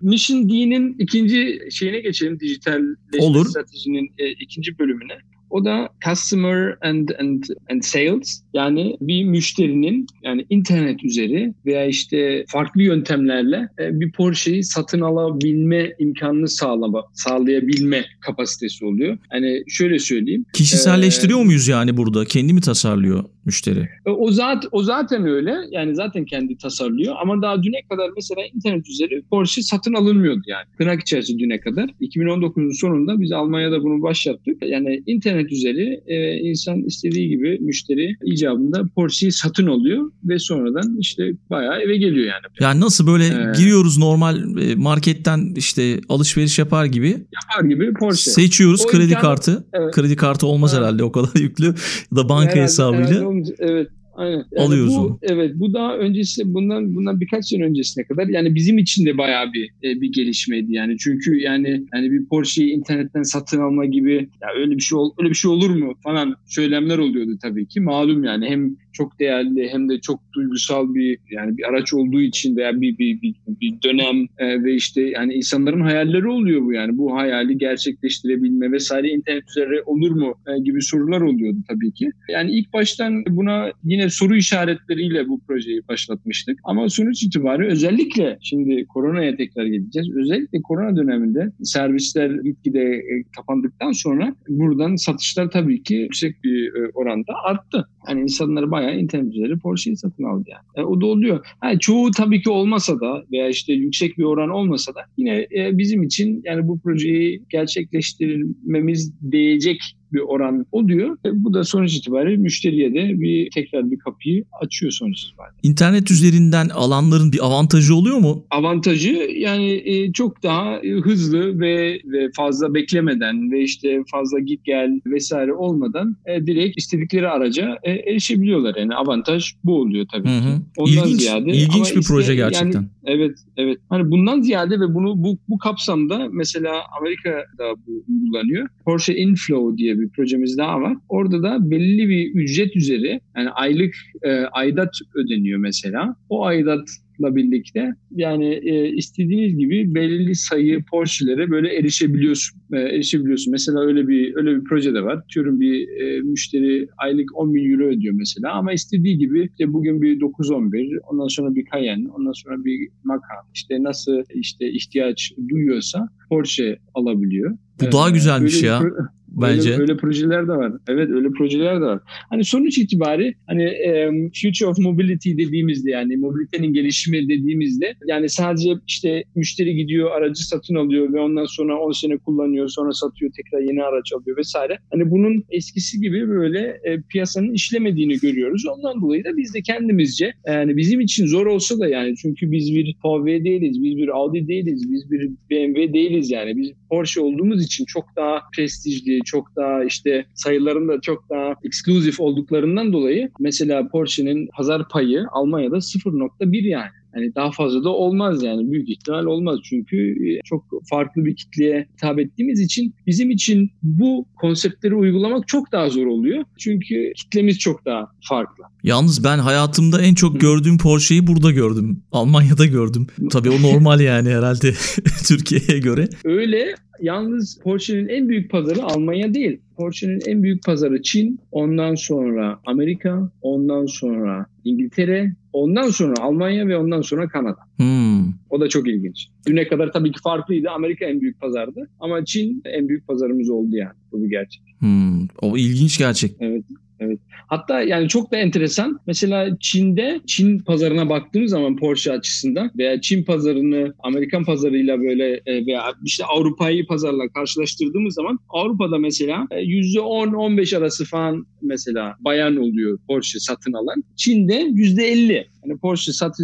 [0.00, 2.80] Mission D'nin ikinci şeyine geçelim dijital
[3.18, 3.46] Olur.
[3.46, 5.12] stratejinin e, ikinci bölümüne.
[5.50, 12.44] O da customer and and and sales yani bir müşterinin yani internet üzeri veya işte
[12.48, 19.18] farklı yöntemlerle e, bir Porsche'yi satın alabilme imkanını sağlama sağlayabilme kapasitesi oluyor.
[19.30, 20.44] Hani şöyle söyleyeyim.
[20.52, 22.24] Kişiselleştiriyor ee, muyuz yani burada?
[22.24, 23.88] Kendi mi tasarlıyor müşteri?
[24.06, 25.54] E, o zaten o zaten öyle.
[25.70, 30.64] Yani zaten kendi tasarlıyor ama daha düne kadar mesela internet üzeri Porsche satın alınmıyordu yani.
[30.78, 31.90] Tırnak içerisinde düne kadar.
[32.00, 34.62] 2019'un sonunda biz Almanya'da bunu başlattık.
[34.62, 41.32] Yani internet üzeri e, insan istediği gibi müşteri icabında Porsche'yi satın alıyor ve sonradan işte
[41.50, 42.44] bayağı eve geliyor yani.
[42.60, 47.08] Yani nasıl böyle ee, giriyoruz normal e, marketten işte alışveriş yapar gibi.
[47.08, 48.30] Yapar gibi Porsche.
[48.30, 49.64] Seçiyoruz o kredi imkanı, kartı.
[49.72, 49.94] Evet.
[49.94, 50.82] Kredi kartı olmaz evet.
[50.82, 51.72] herhalde o kadar yüklü ya
[52.16, 53.06] da banka herhalde, hesabıyla.
[53.06, 53.24] Herhalde
[53.58, 53.88] evet.
[54.16, 54.44] Aynen.
[54.52, 55.18] Yani Alıyoruz bu.
[55.22, 59.52] Evet bu daha öncesi bundan bundan birkaç sene öncesine kadar yani bizim için de bayağı
[59.52, 60.96] bir e, bir gelişmeydi yani.
[60.98, 65.30] Çünkü yani yani bir Porsche'yi internetten satın alma gibi ya öyle bir şey ol, öyle
[65.30, 67.80] bir şey olur mu falan söylemler oluyordu tabii ki.
[67.80, 72.56] Malum yani hem çok değerli hem de çok duygusal bir yani bir araç olduğu için
[72.56, 76.98] veya bir bir bir, bir dönem e, ve işte yani insanların hayalleri oluyor bu yani
[76.98, 82.10] bu hayali gerçekleştirebilme vesaire internet üzere olur mu e, gibi sorular oluyordu tabii ki.
[82.30, 86.58] Yani ilk baştan buna yine soru işaretleriyle bu projeyi başlatmıştık.
[86.64, 90.08] Ama sonuç itibariyle özellikle şimdi koronaya tekrar geleceğiz.
[90.16, 96.90] Özellikle korona döneminde servisler gitgide e, kapandıktan sonra buradan satışlar tabii ki yüksek bir e,
[96.94, 97.88] oranda arttı.
[98.08, 100.62] Yani insanlar bayağı internet üzeri Porsche'yi satın aldı yani.
[100.74, 101.46] E, o da oluyor.
[101.64, 105.78] Yani çoğu tabii ki olmasa da veya işte yüksek bir oran olmasa da yine e,
[105.78, 109.80] bizim için yani bu projeyi gerçekleştirmemiz değecek
[110.14, 111.16] bir oran oluyor.
[111.26, 115.58] E, bu da sonuç itibariyle müşteriye de bir tekrar bir kapıyı açıyor sonuç itibariyle.
[115.62, 118.44] İnternet üzerinden alanların bir avantajı oluyor mu?
[118.50, 125.00] Avantajı yani e, çok daha hızlı ve, ve fazla beklemeden ve işte fazla git gel
[125.06, 128.74] vesaire olmadan e, direkt istedikleri araca e, erişebiliyorlar.
[128.78, 130.58] Yani avantaj bu oluyor tabii hı hı.
[130.58, 130.62] ki.
[130.76, 132.72] Ondan ilginç, ziyade ilginç bir işte, proje gerçekten.
[132.72, 133.78] Yani, evet, evet.
[133.88, 138.68] Hani bundan ziyade ve bunu bu, bu kapsamda mesela Amerika'da bu uygulanıyor.
[138.84, 140.96] Porsche Inflow diye bir projemiz daha var.
[141.08, 146.16] Orada da belli bir ücret üzeri yani aylık e, aidat ödeniyor mesela.
[146.28, 152.60] O aidat birlikte yani e, istediğiniz gibi belirli sayı Porsche'lere böyle erişebiliyorsun.
[152.72, 153.50] E, erişebiliyorsun.
[153.50, 155.24] Mesela öyle bir öyle bir proje de var.
[155.34, 160.02] Diyorum bir e, müşteri aylık 10 bin euro ödüyor mesela ama istediği gibi işte bugün
[160.02, 166.08] bir 911, ondan sonra bir Cayenne, ondan sonra bir Macan işte nasıl işte ihtiyaç duyuyorsa
[166.28, 167.58] Porsche alabiliyor.
[167.80, 168.82] Bu daha güzelmiş ya.
[169.28, 169.72] Bence.
[169.72, 170.72] Öyle, öyle projeler de var.
[170.88, 172.00] Evet öyle projeler de var.
[172.30, 174.10] Hani sonuç itibari hani e,
[174.42, 176.72] future of mobility dediğimizde yani mobilitenin
[177.04, 182.18] gelişimi dediğimizde yani sadece işte müşteri gidiyor aracı satın alıyor ve ondan sonra 10 sene
[182.18, 184.78] kullanıyor sonra satıyor tekrar yeni araç alıyor vesaire.
[184.92, 188.66] Hani bunun eskisi gibi böyle e, piyasanın işlemediğini görüyoruz.
[188.66, 192.74] Ondan dolayı da biz de kendimizce yani bizim için zor olsa da yani çünkü biz
[192.74, 196.56] bir VW değiliz, biz bir Audi değiliz, biz bir BMW değiliz yani.
[196.56, 202.92] Biz Porsche olduğumuz için çok daha prestijli, çok daha işte sayılarında çok daha exclusive olduklarından
[202.92, 206.90] dolayı mesela Porsche'nin pazar payı Almanya'da 0.1 yani.
[207.14, 211.88] Hani daha fazla da olmaz yani büyük ihtimal olmaz çünkü e, çok farklı bir kitleye
[211.96, 216.44] hitap ettiğimiz için bizim için bu konseptleri uygulamak çok daha zor oluyor.
[216.58, 218.64] Çünkü kitlemiz çok daha farklı.
[218.82, 222.02] Yalnız ben hayatımda en çok gördüğüm Porsche'yi burada gördüm.
[222.12, 223.06] Almanya'da gördüm.
[223.30, 224.72] Tabii o normal yani herhalde
[225.28, 226.08] Türkiye'ye göre.
[226.24, 229.60] Öyle Yalnız Porsche'nin en büyük pazarı Almanya değil.
[229.76, 236.76] Porsche'nin en büyük pazarı Çin, ondan sonra Amerika, ondan sonra İngiltere, ondan sonra Almanya ve
[236.76, 237.60] ondan sonra Kanada.
[237.76, 238.24] Hmm.
[238.50, 239.28] O da çok ilginç.
[239.46, 240.70] Düne kadar tabii ki farklıydı.
[240.70, 243.94] Amerika en büyük pazardı ama Çin en büyük pazarımız oldu yani.
[244.12, 244.62] Bu bir gerçek.
[244.78, 245.26] Hmm.
[245.42, 246.36] O ilginç gerçek.
[246.40, 246.64] Evet.
[247.04, 247.18] Evet.
[247.46, 249.00] Hatta yani çok da enteresan.
[249.06, 255.66] Mesela Çin'de Çin pazarına baktığımız zaman Porsche açısından veya Çin pazarını Amerikan pazarıyla böyle e,
[255.66, 262.98] veya işte Avrupa'yı pazarla karşılaştırdığımız zaman Avrupa'da mesela %10-15 e, arası falan mesela bayan oluyor
[263.08, 264.04] Porsche satın alan.
[264.16, 265.46] Çin'de %50.
[265.66, 266.42] Yani Porsche satı,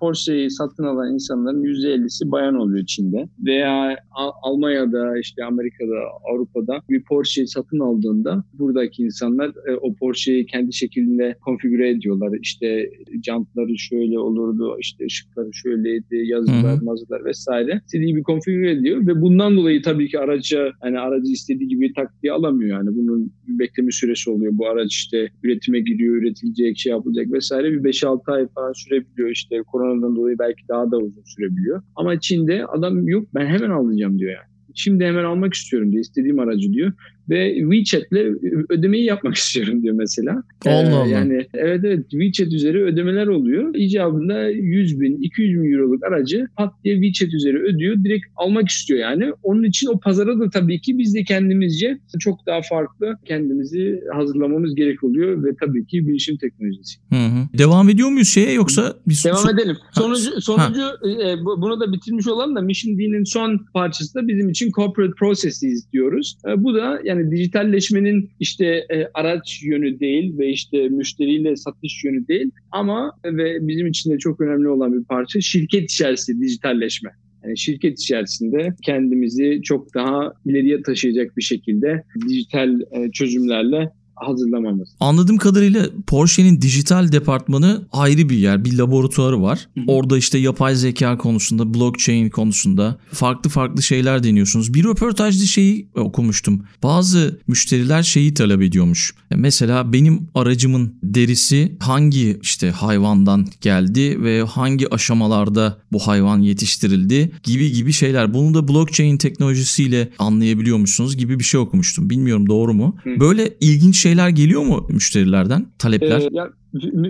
[0.00, 3.28] Porsche'yi satın alan insanların %50'si bayan oluyor Çin'de.
[3.38, 3.96] Veya
[4.42, 5.94] Almanya'da, işte Amerika'da,
[6.32, 12.38] Avrupa'da bir Porsche'yi satın aldığında buradaki insanlar e, o Porsche'yi kendi şeklinde konfigüre ediyorlar.
[12.40, 12.90] İşte
[13.26, 16.84] jantları şöyle olurdu, işte ışıkları şöyleydi, yazılar, Hı-hı.
[16.84, 17.80] mazılar vesaire.
[17.84, 22.32] İstediği gibi konfigüre ediyor ve bundan dolayı tabii ki araca hani aracı istediği gibi taktiği
[22.32, 22.78] alamıyor.
[22.78, 24.52] Yani bunun bir bekleme süresi oluyor.
[24.54, 27.72] Bu araç işte üretime giriyor, üretilecek, şey yapılacak vesaire.
[27.72, 29.30] Bir 5-6 ay falan sürebiliyor.
[29.30, 31.82] İşte koronadan dolayı belki daha da uzun sürebiliyor.
[31.96, 34.52] Ama Çin'de adam yok ben hemen alacağım diyor yani.
[34.74, 36.04] Şimdi hemen almak istiyorum diyor.
[36.04, 36.92] istediğim aracı diyor
[37.30, 38.36] ve WeChat'le
[38.68, 40.42] ödemeyi yapmak istiyorum diyor mesela.
[40.66, 41.06] Allah ee, Allah.
[41.06, 43.74] Yani evet evet WeChat üzeri ödemeler oluyor.
[43.74, 48.04] İcabında 100 bin, 200 bin euroluk aracı pat diye WeChat üzeri ödüyor.
[48.04, 49.32] Direkt almak istiyor yani.
[49.42, 54.74] Onun için o pazara da tabii ki biz de kendimizce çok daha farklı kendimizi hazırlamamız
[54.74, 56.98] gerek oluyor ve tabii ki bilişim teknolojisi.
[57.08, 57.58] Hı hı.
[57.58, 58.96] Devam ediyor muyuz şeye yoksa?
[59.08, 59.76] Biz Devam so- edelim.
[59.92, 64.70] Sonucu, sonucu e, bunu da bitirmiş olalım da Mission D'nin son parçası da bizim için
[64.70, 66.36] Corporate Processes diyoruz.
[66.48, 72.28] E, bu da yani dijitalleşmenin işte e, araç yönü değil ve işte müşteriyle satış yönü
[72.28, 77.10] değil ama ve bizim için de çok önemli olan bir parça şirket içerisinde dijitalleşme.
[77.44, 84.88] Yani şirket içerisinde kendimizi çok daha ileriye taşıyacak bir şekilde dijital e, çözümlerle hazırlamamız.
[85.00, 89.68] Anladığım kadarıyla Porsche'nin dijital departmanı ayrı bir yer, bir laboratuvarı var.
[89.74, 89.84] Hı hı.
[89.86, 94.74] Orada işte yapay zeka konusunda, blockchain konusunda farklı farklı şeyler deniyorsunuz.
[94.74, 96.62] Bir röportajda şeyi okumuştum.
[96.82, 99.14] Bazı müşteriler şeyi talep ediyormuş.
[99.30, 107.72] Mesela benim aracımın derisi hangi işte hayvandan geldi ve hangi aşamalarda bu hayvan yetiştirildi gibi
[107.72, 108.34] gibi şeyler.
[108.34, 112.10] Bunu da blockchain teknolojisiyle anlayabiliyormuşsunuz gibi bir şey okumuştum.
[112.10, 112.96] Bilmiyorum doğru mu?
[113.04, 113.20] Hı.
[113.20, 115.66] Böyle ilginç şeyler geliyor mu müşterilerden?
[115.78, 116.20] Talepler?
[116.20, 116.50] Ee, ya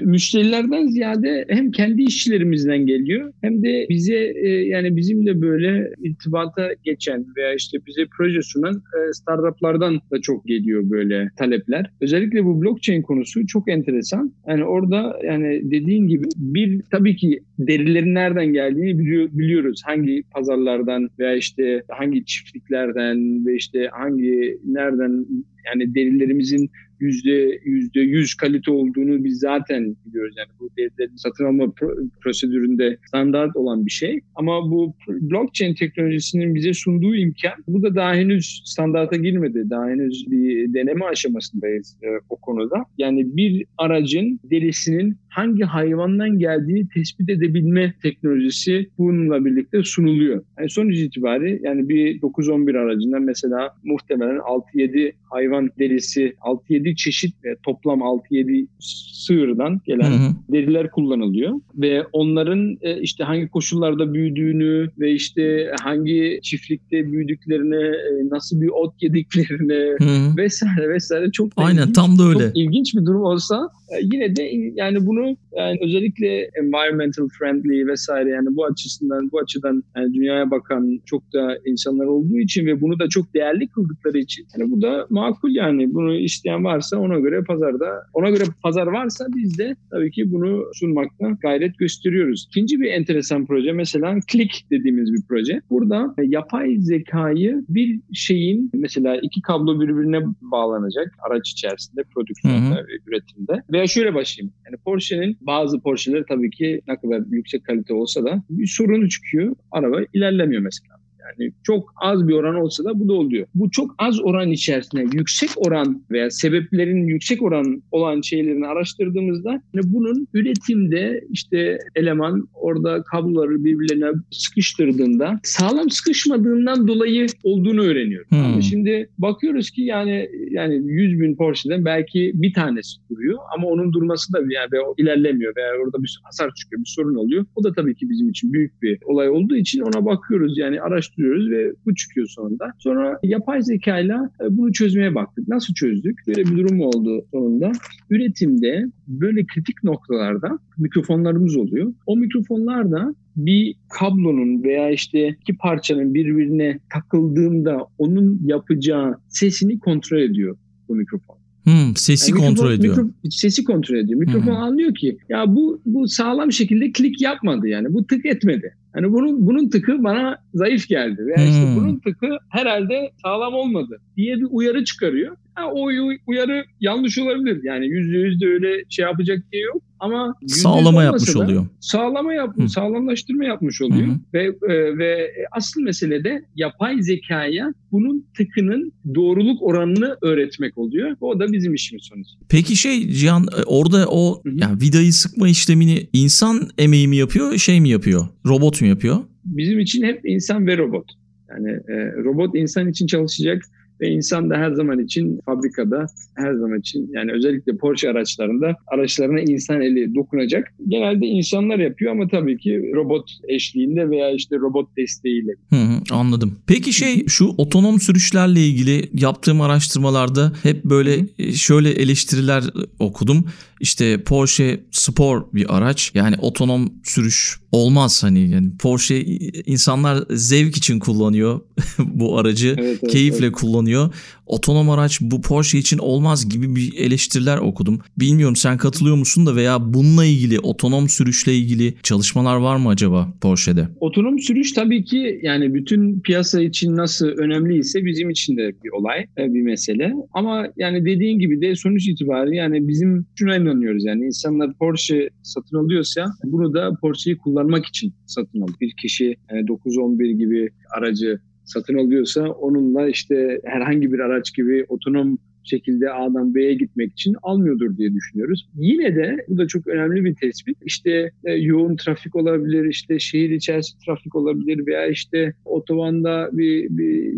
[0.05, 7.27] müşterilerden ziyade hem kendi işçilerimizden geliyor hem de bize e, yani bizimle böyle irtibata geçen
[7.37, 11.91] veya işte bize proje sunan e, startuplardan da çok geliyor böyle talepler.
[12.01, 14.33] Özellikle bu blockchain konusu çok enteresan.
[14.49, 19.83] Yani orada yani dediğin gibi bir tabii ki derilerin nereden geldiğini biliyor, biliyoruz.
[19.85, 25.27] Hangi pazarlardan veya işte hangi çiftliklerden ve işte hangi nereden
[25.67, 26.71] yani derilerimizin
[27.03, 30.35] yüzde yüzde yüz kalite olduğunu biz zaten biliyoruz.
[30.39, 31.73] Yani bu derilerin satın alma
[32.21, 34.21] prosedüründe standart olan bir şey.
[34.35, 39.65] Ama bu blockchain teknolojisinin bize sunduğu imkan bu da daha henüz standarta girmedi.
[39.71, 42.85] Daha henüz bir deneme aşamasındayız e, o konuda.
[42.99, 50.43] Yani bir aracın derisinin hangi hayvandan geldiğini tespit edebilme teknolojisi bununla birlikte sunuluyor.
[50.59, 57.57] Yani sonuç itibariyle yani bir 911 aracından mesela muhtemelen 6-7 hayvan derisi, 6-7 çeşit ve
[57.63, 58.67] toplam 6-7
[59.13, 60.33] sığırdan gelen hı hı.
[60.53, 68.31] deriler kullanılıyor ve onların e, işte hangi koşullarda büyüdüğünü ve işte hangi çiftlikte büyüdüklerini, e,
[68.31, 70.37] nasıl bir ot yediklerini hı hı.
[70.37, 72.39] vesaire vesaire çok Aynen ilginç, tam da öyle.
[72.39, 74.43] Çok ilginç bir durum olsa e, yine de
[74.75, 75.22] yani bunu
[75.57, 81.59] yani özellikle environmental friendly vesaire yani bu açısından bu açıdan yani dünyaya bakan çok da
[81.67, 85.95] insanlar olduğu için ve bunu da çok değerli kıldıkları için yani bu da makul yani
[85.95, 90.65] bunu isteyen varsa ona göre pazarda ona göre pazar varsa biz de tabii ki bunu
[90.75, 92.47] sunmakta gayret gösteriyoruz.
[92.51, 95.61] İkinci bir enteresan proje mesela Click dediğimiz bir proje.
[95.71, 103.87] Burada yapay zekayı bir şeyin mesela iki kablo birbirine bağlanacak araç içerisinde prodüksiyonda üretimde veya
[103.87, 104.55] şöyle başlayayım.
[104.67, 104.77] Yani
[105.13, 109.57] Porsche'nin bazı Porsche'ler tabii ki ne kadar yüksek kalite olsa da bir sorunu çıkıyor.
[109.71, 111.02] Araba ilerlemiyor mesela.
[111.23, 113.47] Yani çok az bir oran olsa da bu da oluyor.
[113.55, 119.85] Bu çok az oran içerisinde yüksek oran veya sebeplerin yüksek oran olan şeylerini araştırdığımızda yani
[119.85, 128.31] bunun üretimde işte eleman orada kabloları birbirlerine sıkıştırdığında sağlam sıkışmadığından dolayı olduğunu öğreniyoruz.
[128.31, 128.45] Hmm.
[128.45, 133.93] Ama şimdi bakıyoruz ki yani yani 100 bin Porsche'den belki bir tanesi duruyor ama onun
[133.93, 137.47] durması da yani ilerlemiyor veya orada bir hasar çıkıyor, bir sorun oluyor.
[137.55, 141.12] O da tabii ki bizim için büyük bir olay olduğu için ona bakıyoruz yani araştırıyoruz
[141.19, 142.73] ve bu çıkıyor sonunda.
[142.79, 145.49] Sonra yapay zekayla e, bunu çözmeye baktık.
[145.49, 146.19] Nasıl çözdük?
[146.27, 147.73] Böyle bir durum oldu sonunda.
[148.11, 151.93] Üretimde böyle kritik noktalarda mikrofonlarımız oluyor.
[152.07, 160.19] O mikrofonlar da bir kablonun veya işte iki parçanın birbirine takıldığında onun yapacağı sesini kontrol
[160.19, 160.57] ediyor
[160.89, 161.37] bu mikrofon.
[161.65, 162.97] Hmm, sesi Yani kontrol mikrofon- ediyor.
[162.97, 164.19] mikro- sesi kontrol ediyor.
[164.21, 164.57] Mikrofon hı.
[164.57, 167.95] anlıyor ki ya bu bu sağlam şekilde klik yapmadı yani.
[167.95, 168.75] Bu tık etmedi.
[168.97, 171.77] Yani bunun bunun tıkı bana zayıf geldi veya işte Hmm.
[171.77, 175.37] bunun tıkı herhalde sağlam olmadı diye bir uyarı çıkarıyor.
[175.55, 177.61] Ha, o uy- uyarı yanlış olabilir.
[177.65, 179.83] Yani yüzde yüz de öyle şey yapacak diye yok.
[180.01, 181.67] Ama yüzde Sağlama yapmış da oluyor.
[181.81, 182.69] Sağlama yapmış, Hı.
[182.69, 184.07] sağlamlaştırma yapmış oluyor.
[184.07, 184.13] Hı.
[184.35, 191.17] Ve e, ve asıl mesele de yapay zekaya bunun tıkının doğruluk oranını öğretmek oluyor.
[191.21, 192.39] O da bizim işimiz sonuçta.
[192.49, 194.51] Peki şey Cihan e, orada o hı.
[194.57, 198.27] yani vidayı sıkma işlemini insan emeği mi yapıyor, şey mi yapıyor?
[198.47, 199.17] Robot mu yapıyor?
[199.45, 201.05] Bizim için hep insan ve robot.
[201.51, 203.63] Yani e, robot insan için çalışacak
[204.03, 209.41] ve insan da her zaman için fabrikada her zaman için yani özellikle Porsche araçlarında araçlarına
[209.41, 210.73] insan eli dokunacak.
[210.89, 215.53] Genelde insanlar yapıyor ama tabii ki robot eşliğinde veya işte robot desteğiyle.
[215.71, 216.59] Hı hı, anladım.
[216.67, 222.65] Peki şey şu otonom sürüşlerle ilgili yaptığım araştırmalarda hep böyle e, şöyle eleştiriler
[222.99, 223.45] okudum.
[223.81, 226.13] İşte Porsche spor bir araç.
[226.15, 229.21] Yani otonom sürüş olmaz hani yani Porsche
[229.67, 231.61] insanlar zevk için kullanıyor
[231.99, 232.77] bu aracı.
[232.79, 233.57] Evet, evet, keyifle evet.
[233.57, 234.15] kullanıyor.
[234.47, 238.01] Otonom araç bu Porsche için olmaz gibi bir eleştiriler okudum.
[238.19, 243.35] Bilmiyorum sen katılıyor musun da veya bununla ilgili otonom sürüşle ilgili çalışmalar var mı acaba
[243.41, 243.89] Porsche'de?
[244.01, 249.27] Otonom sürüş tabii ki yani bütün piyasa için nasıl önemliyse bizim için de bir olay,
[249.39, 250.13] e, bir mesele.
[250.33, 255.77] Ama yani dediğin gibi de sonuç itibariyle yani bizim şuna inanıyoruz yani insanlar Porsche satın
[255.77, 258.77] alıyorsa bunu da Porsche'yi kullanmak için satın alıyor.
[258.81, 265.39] Bir kişi yani 911 gibi aracı satın alıyorsa onunla işte herhangi bir araç gibi otonom
[265.65, 268.69] şekilde A'dan B'ye gitmek için almıyordur diye düşünüyoruz.
[268.75, 270.79] Yine de bu da çok önemli bir tespit.
[270.85, 277.35] İşte e, yoğun trafik olabilir, işte şehir içerisinde trafik olabilir veya işte otobanda bir, bir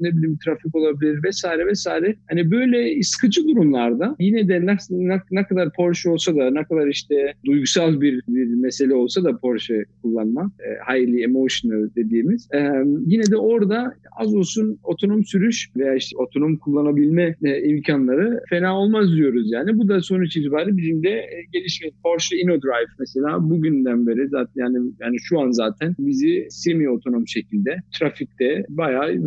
[0.00, 2.14] ne bileyim trafik olabilir vesaire vesaire.
[2.30, 6.86] Hani böyle sıkıcı durumlarda yine de ne, ne, ne kadar Porsche olsa da ne kadar
[6.86, 12.58] işte duygusal bir, bir mesele olsa da Porsche kullanma, e, highly emotional dediğimiz e,
[13.06, 19.12] yine de orada az olsun otonom sürüş veya işte otonom kullanabilme e, imkanları fena olmaz
[19.16, 19.78] diyoruz yani.
[19.78, 24.76] Bu da sonuç itibariyle bizim de e, gelişme Porsche InnoDrive mesela bugünden beri zaten yani
[25.00, 29.20] yani şu an zaten bizi semi otonom şekilde trafikte bayağı e,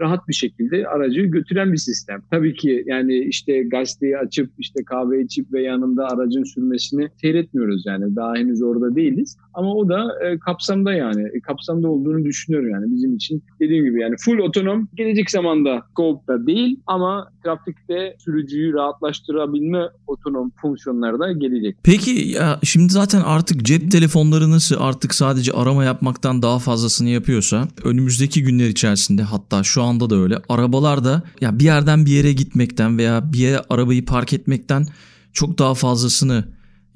[0.00, 2.22] rahat bir şekilde aracı götüren bir sistem.
[2.30, 8.16] Tabii ki yani işte gazeteyi açıp işte kahve içip ve yanında aracın sürmesini seyretmiyoruz yani.
[8.16, 9.36] Daha henüz orada değiliz.
[9.54, 11.28] Ama o da e, kapsamda yani.
[11.34, 13.42] E, kapsamda olduğunu düşünüyorum yani bizim için.
[13.60, 21.18] Dediğim gibi yani full otonom gelecek zamanda scope'da değil ama trafikte sürücüyü rahatlaştırabilme otonom fonksiyonları
[21.18, 21.76] da gelecek.
[21.82, 27.68] Peki ya şimdi zaten artık cep telefonları nasıl artık sadece arama yapmaktan daha fazlasını yapıyorsa
[27.84, 32.32] önümüzdeki günler içerisinde hatta şu anda da öyle arabalar da ya bir yerden bir yere
[32.32, 34.86] gitmekten veya bir yere arabayı park etmekten
[35.32, 36.44] çok daha fazlasını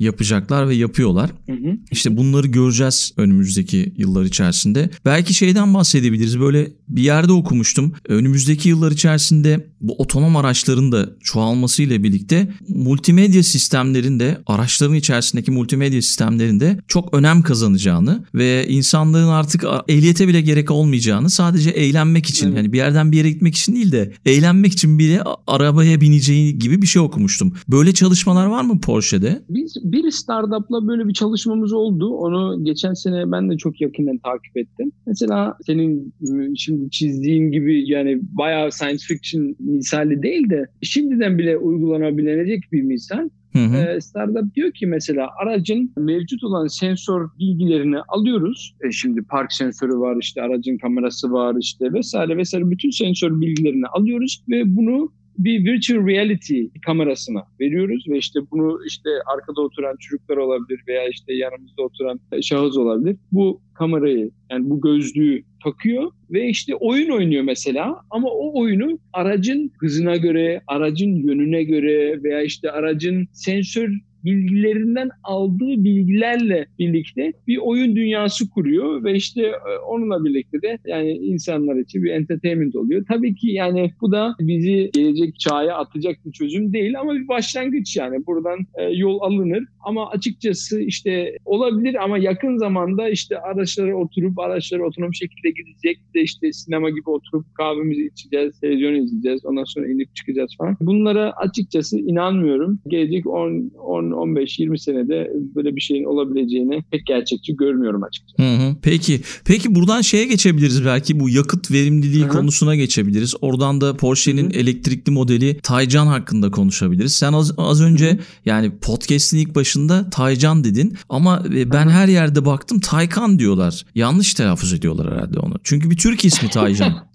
[0.00, 1.30] yapacaklar ve yapıyorlar.
[1.46, 1.76] Hı hı.
[1.90, 4.90] İşte bunları göreceğiz önümüzdeki yıllar içerisinde.
[5.04, 6.40] Belki şeyden bahsedebiliriz.
[6.40, 7.92] Böyle bir yerde okumuştum.
[8.08, 16.78] Önümüzdeki yıllar içerisinde bu otonom araçların da çoğalmasıyla birlikte multimedya sistemlerinde araçların içerisindeki multimedya sistemlerinde
[16.88, 22.56] çok önem kazanacağını ve insanlığın artık ehliyete bile gerek olmayacağını sadece eğlenmek için Evet.
[22.56, 26.82] yani bir yerden bir yere gitmek için değil de eğlenmek için bile arabaya bineceği gibi
[26.82, 27.54] bir şey okumuştum.
[27.68, 29.42] Böyle çalışmalar var mı Porsche'de?
[29.48, 32.08] Biz bir startupla böyle bir çalışmamız oldu.
[32.08, 34.92] Onu geçen sene ben de çok yakından takip ettim.
[35.06, 41.56] Mesela senin e, şimdi çizdiğin gibi yani bayağı science fiction misali değil de şimdiden bile
[41.56, 43.28] uygulanabilecek bir misal.
[43.52, 43.76] Hı hı.
[43.76, 48.76] Ee, startup diyor ki mesela aracın mevcut olan sensör bilgilerini alıyoruz.
[48.84, 53.86] E şimdi park sensörü var, işte aracın kamerası var, işte vesaire vesaire bütün sensör bilgilerini
[53.86, 60.36] alıyoruz ve bunu bir virtual reality kamerasına veriyoruz ve işte bunu işte arkada oturan çocuklar
[60.36, 63.16] olabilir veya işte yanımızda oturan şahıs olabilir.
[63.32, 69.72] Bu kamerayı yani bu gözlüğü takıyor ve işte oyun oynuyor mesela ama o oyunu aracın
[69.78, 73.90] hızına göre, aracın yönüne göre veya işte aracın sensör
[74.24, 81.12] bilgilerinden aldığı bilgilerle birlikte bir oyun dünyası kuruyor ve işte e, onunla birlikte de yani
[81.12, 83.04] insanlar için bir entertainment oluyor.
[83.08, 87.96] Tabii ki yani bu da bizi gelecek çağa atacak bir çözüm değil ama bir başlangıç
[87.96, 94.38] yani buradan e, yol alınır ama açıkçası işte olabilir ama yakın zamanda işte araçlara oturup
[94.38, 99.88] araçlara otonom şekilde gidecek de işte sinema gibi oturup kahvemizi içeceğiz, televizyon izleyeceğiz ondan sonra
[99.88, 100.76] inip çıkacağız falan.
[100.80, 102.80] Bunlara açıkçası inanmıyorum.
[102.88, 103.70] Gelecek 10,
[104.10, 108.42] 10 15-20 senede böyle bir şeyin olabileceğini pek gerçekçi görmüyorum açıkçası.
[108.42, 108.76] Hı hı.
[108.82, 109.20] Peki.
[109.44, 112.32] Peki buradan şeye geçebiliriz belki bu yakıt verimliliği Hı-hı.
[112.32, 113.34] konusuna geçebiliriz.
[113.40, 117.12] Oradan da Porsche'nin elektrikli modeli Taycan hakkında konuşabiliriz.
[117.12, 118.18] Sen az, az önce Hı-hı.
[118.44, 121.90] yani podcast'in ilk başında Taycan dedin ama e, ben Hı-hı.
[121.90, 123.84] her yerde baktım Taycan diyorlar.
[123.94, 125.54] Yanlış telaffuz ediyorlar herhalde onu.
[125.64, 126.92] Çünkü bir Türk ismi Taycan.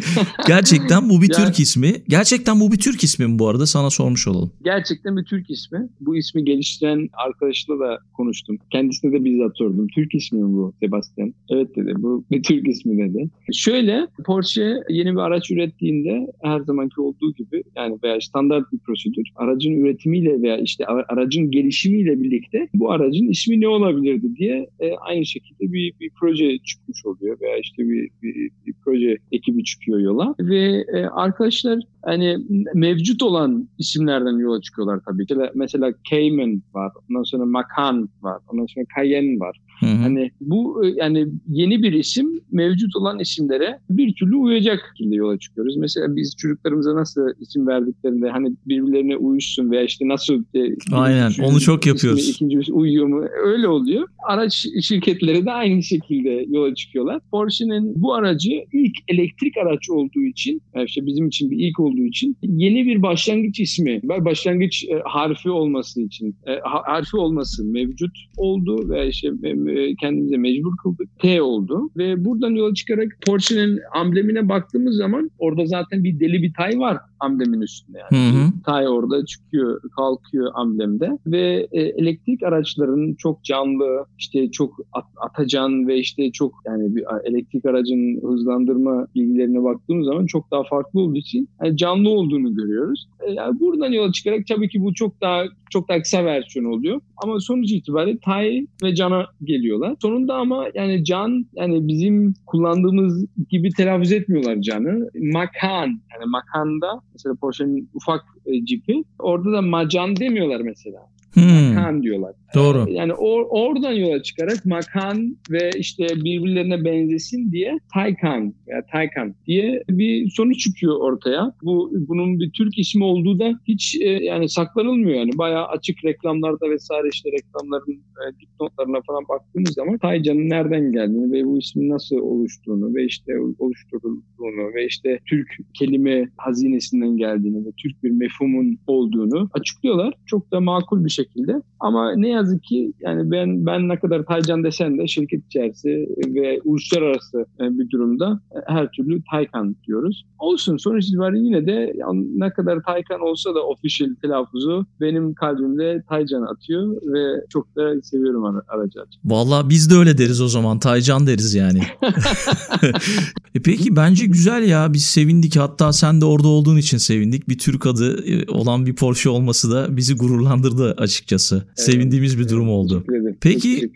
[0.46, 2.02] Gerçekten bu bir yani, Türk ismi.
[2.08, 3.66] Gerçekten bu bir Türk ismi mi bu arada?
[3.66, 4.52] Sana sormuş olalım.
[4.62, 5.88] Gerçekten bir Türk ismi.
[6.00, 8.58] Bu ismi geliştiren arkadaşla da konuştum.
[8.72, 9.86] Kendisine de bizzat sordum.
[9.94, 11.34] Türk ismi mi bu Sebastian?
[11.50, 11.92] Evet dedi.
[11.96, 13.30] Bu bir Türk ismi dedi.
[13.52, 19.30] Şöyle Porsche yeni bir araç ürettiğinde her zamanki olduğu gibi yani veya standart bir prosedür
[19.36, 25.26] aracın üretimiyle veya işte aracın gelişimiyle birlikte bu aracın ismi ne olabilirdi diye e, aynı
[25.26, 30.34] şekilde bir, bir proje çıkmış oluyor veya işte bir, bir, bir proje ekibi çıkıyor yola
[30.40, 32.38] ve e, arkadaşlar hani
[32.74, 35.24] mevcut olan isimlerden yola çıkıyorlar tabii.
[35.30, 39.60] Mesela, mesela Cayman var, ondan sonra Macan var, ondan sonra Cayenne var.
[39.80, 39.90] Hı hı.
[39.90, 45.38] Hani bu e, yani yeni bir isim mevcut olan isimlere bir türlü uyacak şekilde yola
[45.38, 45.76] çıkıyoruz.
[45.76, 50.60] Mesela biz çocuklarımıza nasıl isim verdiklerinde hani birbirlerine uyuşsun veya işte nasıl e,
[50.92, 52.28] Aynen onu çok yapıyoruz.
[52.28, 53.24] İkinci uyuyor mu?
[53.44, 54.08] Öyle oluyor.
[54.28, 57.20] Araç şirketleri de aynı şekilde yola çıkıyorlar.
[57.30, 62.04] Porsche'nin bu aracı ilk elektrik araç olduğu için yani işte bizim için bir ilk olduğu
[62.04, 69.08] için yeni bir başlangıç ismi, başlangıç e, harfi olması için harfi olması mevcut oldu ve
[69.08, 71.08] işte e, kendimize mecbur kıldık.
[71.18, 76.52] T oldu ve buradan yola çıkarak Porsche'nin amblemine baktığımız zaman orada zaten bir deli bir
[76.54, 78.32] tay var amblemin üstünde yani.
[78.32, 78.50] Hı hı.
[78.64, 85.88] Tay orada çıkıyor, kalkıyor amblemde ve e, elektrik araçlarının çok canlı, işte çok at, atacan
[85.88, 91.16] ve işte çok yani bir elektrik aracın hızlandırma bilgilerine baktığımız zaman çok daha farklı olduğu
[91.18, 93.08] için yani canlı olduğunu görüyoruz.
[93.20, 97.00] E, yani buradan yola çıkarak tabii ki bu çok daha çok daha kısa versiyon oluyor.
[97.16, 99.96] Ama sonuç itibariyle Tay ve Can'a geliyorlar.
[100.02, 105.10] Sonunda ama yani Can yani bizim kullandığımız gibi telaffuz etmiyorlar Can'ı.
[105.14, 111.00] Makan yani Makan'da mesela Porsche'nin ufak e, cipi orada da Macan demiyorlar mesela.
[111.34, 111.59] Hmm.
[111.80, 112.34] Makan diyorlar.
[112.54, 112.86] Doğru.
[112.90, 119.82] Yani or, oradan yola çıkarak Makan ve işte birbirlerine benzesin diye Taycan veya Taycan diye
[119.90, 121.52] bir sonuç çıkıyor ortaya.
[121.62, 125.30] Bu bunun bir Türk ismi olduğu da hiç e, yani saklanılmıyor yani.
[125.38, 131.44] Bayağı açık reklamlarda vesaire işte reklamların e, dipnotlarına falan baktığımız zaman Taycan'ın nereden geldiğini ve
[131.44, 138.02] bu ismin nasıl oluştuğunu ve işte oluşturulduğunu ve işte Türk kelime hazinesinden geldiğini ve Türk
[138.04, 140.14] bir mefhumun olduğunu açıklıyorlar.
[140.26, 141.62] Çok da makul bir şekilde.
[141.80, 146.60] Ama ne yazık ki yani ben ben ne kadar Taycan desen de şirket içerisinde ve
[146.64, 150.24] uluslararası e, bir durumda e, her türlü Taycan diyoruz.
[150.38, 151.92] Olsun sonuç itibariyle yine de
[152.36, 158.62] ne kadar Taycan olsa da official telaffuzu benim kalbimde Taycan atıyor ve çok da seviyorum
[158.68, 159.00] aracı.
[159.24, 160.78] Valla biz de öyle deriz o zaman.
[160.78, 161.80] Taycan deriz yani.
[163.54, 164.92] e peki bence güzel ya.
[164.92, 165.56] Biz sevindik.
[165.56, 167.48] Hatta sen de orada olduğun için sevindik.
[167.48, 171.69] Bir Türk adı e, olan bir Porsche olması da bizi gururlandırdı açıkçası.
[171.70, 173.04] Evet, Sevindiğimiz bir durum oldu.
[173.40, 173.90] Peki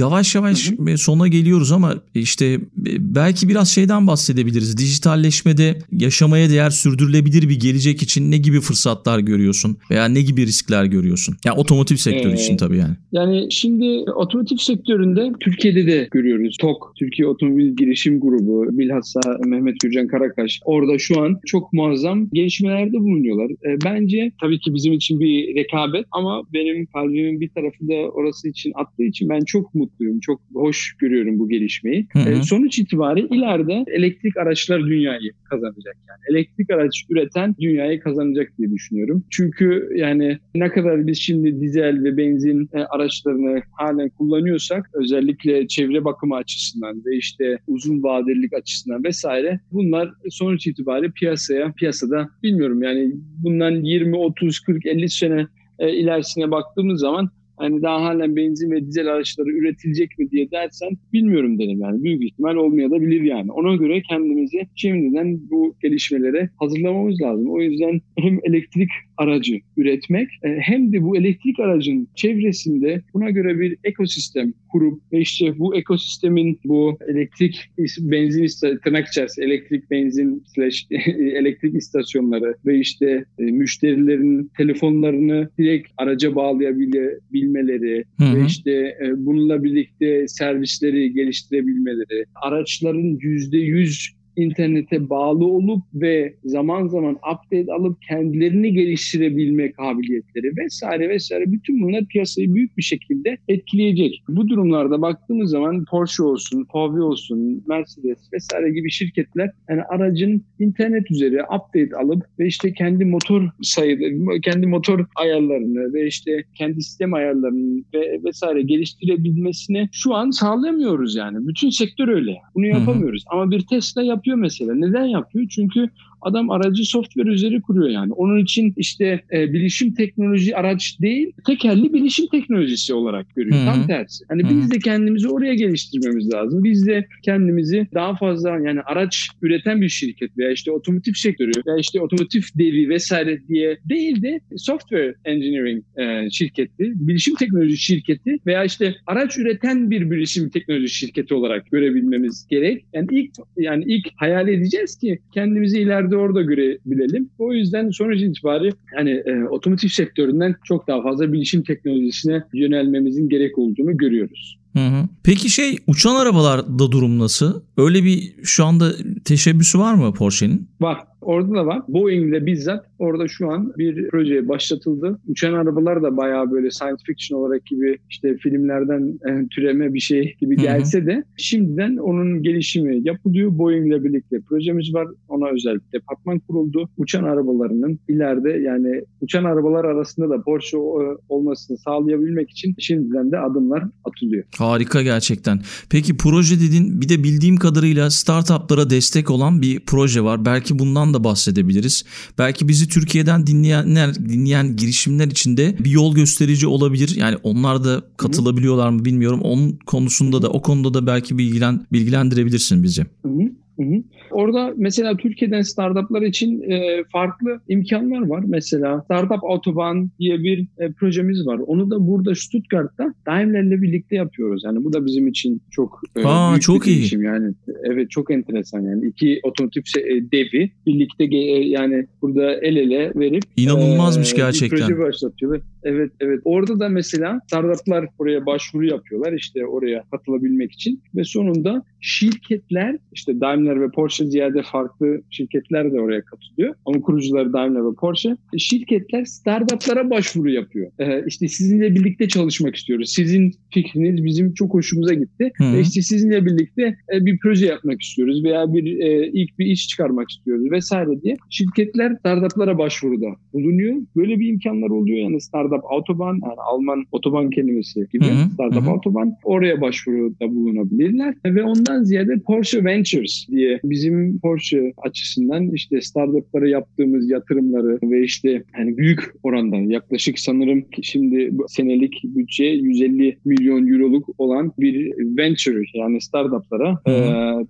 [0.00, 0.98] yavaş yavaş hı hı.
[0.98, 2.60] sona geliyoruz ama işte
[2.98, 4.78] belki biraz şeyden bahsedebiliriz.
[4.78, 10.84] Dijitalleşmede yaşamaya değer sürdürülebilir bir gelecek için ne gibi fırsatlar görüyorsun veya ne gibi riskler
[10.84, 11.36] görüyorsun?
[11.44, 12.94] Yani otomotiv sektörü ee, için tabii yani.
[13.12, 16.56] Yani şimdi otomotiv sektöründe Türkiye'de de görüyoruz.
[16.60, 22.98] TOK, Türkiye Otomobil Girişim Grubu, bilhassa Mehmet Gürcan Karakaş orada şu an çok muazzam gelişmelerde
[22.98, 23.50] bulunuyorlar.
[23.84, 28.72] Bence tabii ki bizim için bir rekabet ama benim kalbimin bir tarafı da orası için
[28.74, 30.20] attığı için ben çok mutluyum.
[30.20, 32.06] Çok hoş görüyorum bu gelişmeyi.
[32.12, 32.30] Hı hı.
[32.30, 36.18] E, sonuç itibariyle ileride elektrik araçlar dünyayı kazanacak yani.
[36.30, 39.24] Elektrik araç üreten dünyayı kazanacak diye düşünüyorum.
[39.30, 46.04] Çünkü yani ne kadar biz şimdi dizel ve benzin e, araçlarını halen kullanıyorsak özellikle çevre
[46.04, 53.12] bakımı açısından ve işte uzun vadelilik açısından vesaire bunlar sonuç itibariyle piyasaya piyasada bilmiyorum yani
[53.42, 55.46] bundan 20 30 40 50 sene
[55.78, 60.90] e, ilerisine baktığımız zaman hani daha halen benzin ve dizel araçları üretilecek mi diye dersen
[61.12, 62.02] bilmiyorum derim yani.
[62.02, 63.52] Büyük ihtimal olmayabilir yani.
[63.52, 67.50] Ona göre kendimizi şimdiden bu gelişmelere hazırlamamız lazım.
[67.50, 73.60] O yüzden hem elektrik aracı üretmek e, hem de bu elektrik aracın çevresinde buna göre
[73.60, 78.46] bir ekosistem kurup ve işte bu ekosistemin bu elektrik benzin
[78.84, 80.86] tırnak içerisinde elektrik benzin slash
[81.16, 88.36] elektrik istasyonları ve işte e, müşterilerin telefonlarını direkt araca bağlayabilmeleri Hı hı.
[88.36, 96.88] ve işte e, bununla birlikte servisleri geliştirebilmeleri, araçların yüzde yüz internete bağlı olup ve zaman
[96.88, 104.22] zaman update alıp kendilerini geliştirebilme kabiliyetleri vesaire vesaire bütün bunlar piyasayı büyük bir şekilde etkileyecek.
[104.28, 111.10] Bu durumlarda baktığımız zaman Porsche olsun, VW olsun, Mercedes vesaire gibi şirketler yani aracın internet
[111.10, 117.14] üzeri update alıp ve işte kendi motor sayıları, kendi motor ayarlarını ve işte kendi sistem
[117.14, 121.48] ayarlarını ve vesaire geliştirebilmesini şu an sağlayamıyoruz yani.
[121.48, 122.36] Bütün sektör öyle.
[122.54, 123.24] Bunu yapamıyoruz.
[123.26, 124.74] Ama bir Tesla yapıyor mesela.
[124.74, 125.46] Neden yapıyor?
[125.48, 125.90] Çünkü
[126.24, 128.12] adam aracı software üzeri kuruyor yani.
[128.12, 133.56] Onun için işte e, bilişim teknoloji araç değil, tekerli bilişim teknolojisi olarak görüyor.
[133.56, 133.66] Hı hı.
[133.66, 134.24] Tam tersi.
[134.28, 134.50] Hani Hı hı.
[134.50, 136.64] biz de kendimizi oraya geliştirmemiz lazım.
[136.64, 141.78] Biz de kendimizi daha fazla yani araç üreten bir şirket veya işte otomotiv sektörü veya
[141.78, 148.64] işte otomotiv devi vesaire diye değil de software engineering e, şirketi, bilişim teknoloji şirketi veya
[148.64, 152.84] işte araç üreten bir bilişim teknoloji şirketi olarak görebilmemiz gerek.
[152.94, 157.30] Yani ilk yani ilk hayal edeceğiz ki kendimizi ileride orada görebilelim.
[157.38, 163.58] O yüzden sonuç itibariyle hani e, otomotiv sektöründen çok daha fazla bilişim teknolojisine yönelmemizin gerek
[163.58, 164.58] olduğunu görüyoruz.
[164.72, 165.08] Hı hı.
[165.22, 167.62] Peki şey uçan arabalarda durum nasıl?
[167.76, 168.92] Öyle bir şu anda
[169.24, 170.68] teşebbüsü var mı Porsche'nin?
[170.80, 170.98] Var.
[171.24, 171.82] Orada da var.
[171.88, 175.20] Boeing'le bizzat orada şu an bir proje başlatıldı.
[175.28, 180.36] Uçan arabalar da bayağı böyle science fiction olarak gibi işte filmlerden e, türeme bir şey
[180.40, 183.58] gibi gelse de şimdiden onun gelişimi yapılıyor.
[183.58, 185.08] Boeing'le birlikte projemiz var.
[185.28, 186.88] Ona özel bir departman kuruldu.
[186.96, 190.80] Uçan arabalarının ileride yani uçan arabalar arasında da Porsche e,
[191.28, 194.44] olmasını sağlayabilmek için şimdiden de adımlar atılıyor.
[194.58, 195.60] Harika gerçekten.
[195.90, 200.44] Peki proje dedin bir de bildiğim kadarıyla startuplara destek olan bir proje var.
[200.44, 202.04] Belki bundan da bahsedebiliriz.
[202.38, 207.16] Belki bizi Türkiye'den dinleyenler, dinleyen girişimler için de bir yol gösterici olabilir.
[207.16, 209.40] Yani onlar da katılabiliyorlar mı bilmiyorum.
[209.42, 213.02] Onun konusunda da o konuda da belki bilgilen, bilgilendirebilirsin bizi.
[213.02, 214.02] Hı hı, hı hı.
[214.30, 218.44] Orada mesela Türkiye'den startuplar için e, farklı imkanlar var.
[218.46, 221.60] Mesela Startup Autobahn diye bir e, projemiz var.
[221.66, 224.62] Onu da burada Stuttgart'ta Daimler'le birlikte yapıyoruz.
[224.64, 227.22] Yani bu da bizim için çok e, Aa, büyük çok bir iyi.
[227.24, 227.54] Yani
[227.84, 229.06] evet çok enteresan yani.
[229.06, 234.36] iki otomotiv se- e, devi birlikte ge- e, yani burada el ele verip İnanılmazmış e,
[234.36, 234.78] gerçekten.
[234.78, 235.60] Bir proje başlatıyorlar.
[235.84, 236.40] Evet evet.
[236.44, 243.40] Orada da mesela startuplar oraya başvuru yapıyorlar işte oraya katılabilmek için ve sonunda şirketler işte
[243.40, 246.74] Daimler ve Porsche ziyade farklı şirketler de oraya katılıyor.
[246.86, 248.36] Ama kurucuları Daimler ve Porsche.
[248.58, 250.92] Şirketler startuplara başvuru yapıyor.
[250.98, 253.12] Ee, işte sizinle birlikte çalışmak istiyoruz.
[253.14, 255.52] Sizin fikriniz bizim çok hoşumuza gitti.
[255.56, 255.72] Hı.
[255.72, 256.82] Ve işte sizinle birlikte
[257.14, 261.36] e, bir proje yapmak istiyoruz veya bir e, ilk bir iş çıkarmak istiyoruz vesaire diye
[261.50, 263.96] şirketler startuplara başvuruda bulunuyor.
[264.16, 268.86] Böyle bir imkanlar oluyor yani startup autobahn yani Alman otoban kelimesi gibi Hı hı, startup
[268.86, 276.00] hı autobahn oraya başvuruda bulunabilirler ve ondan ziyade Porsche Ventures diye bizim Porsche açısından işte
[276.00, 283.38] startuplara yaptığımız yatırımları ve işte yani büyük oranda yaklaşık sanırım ki şimdi senelik bütçe 150
[283.44, 287.12] milyon euroluk olan bir venture yani startuplara e,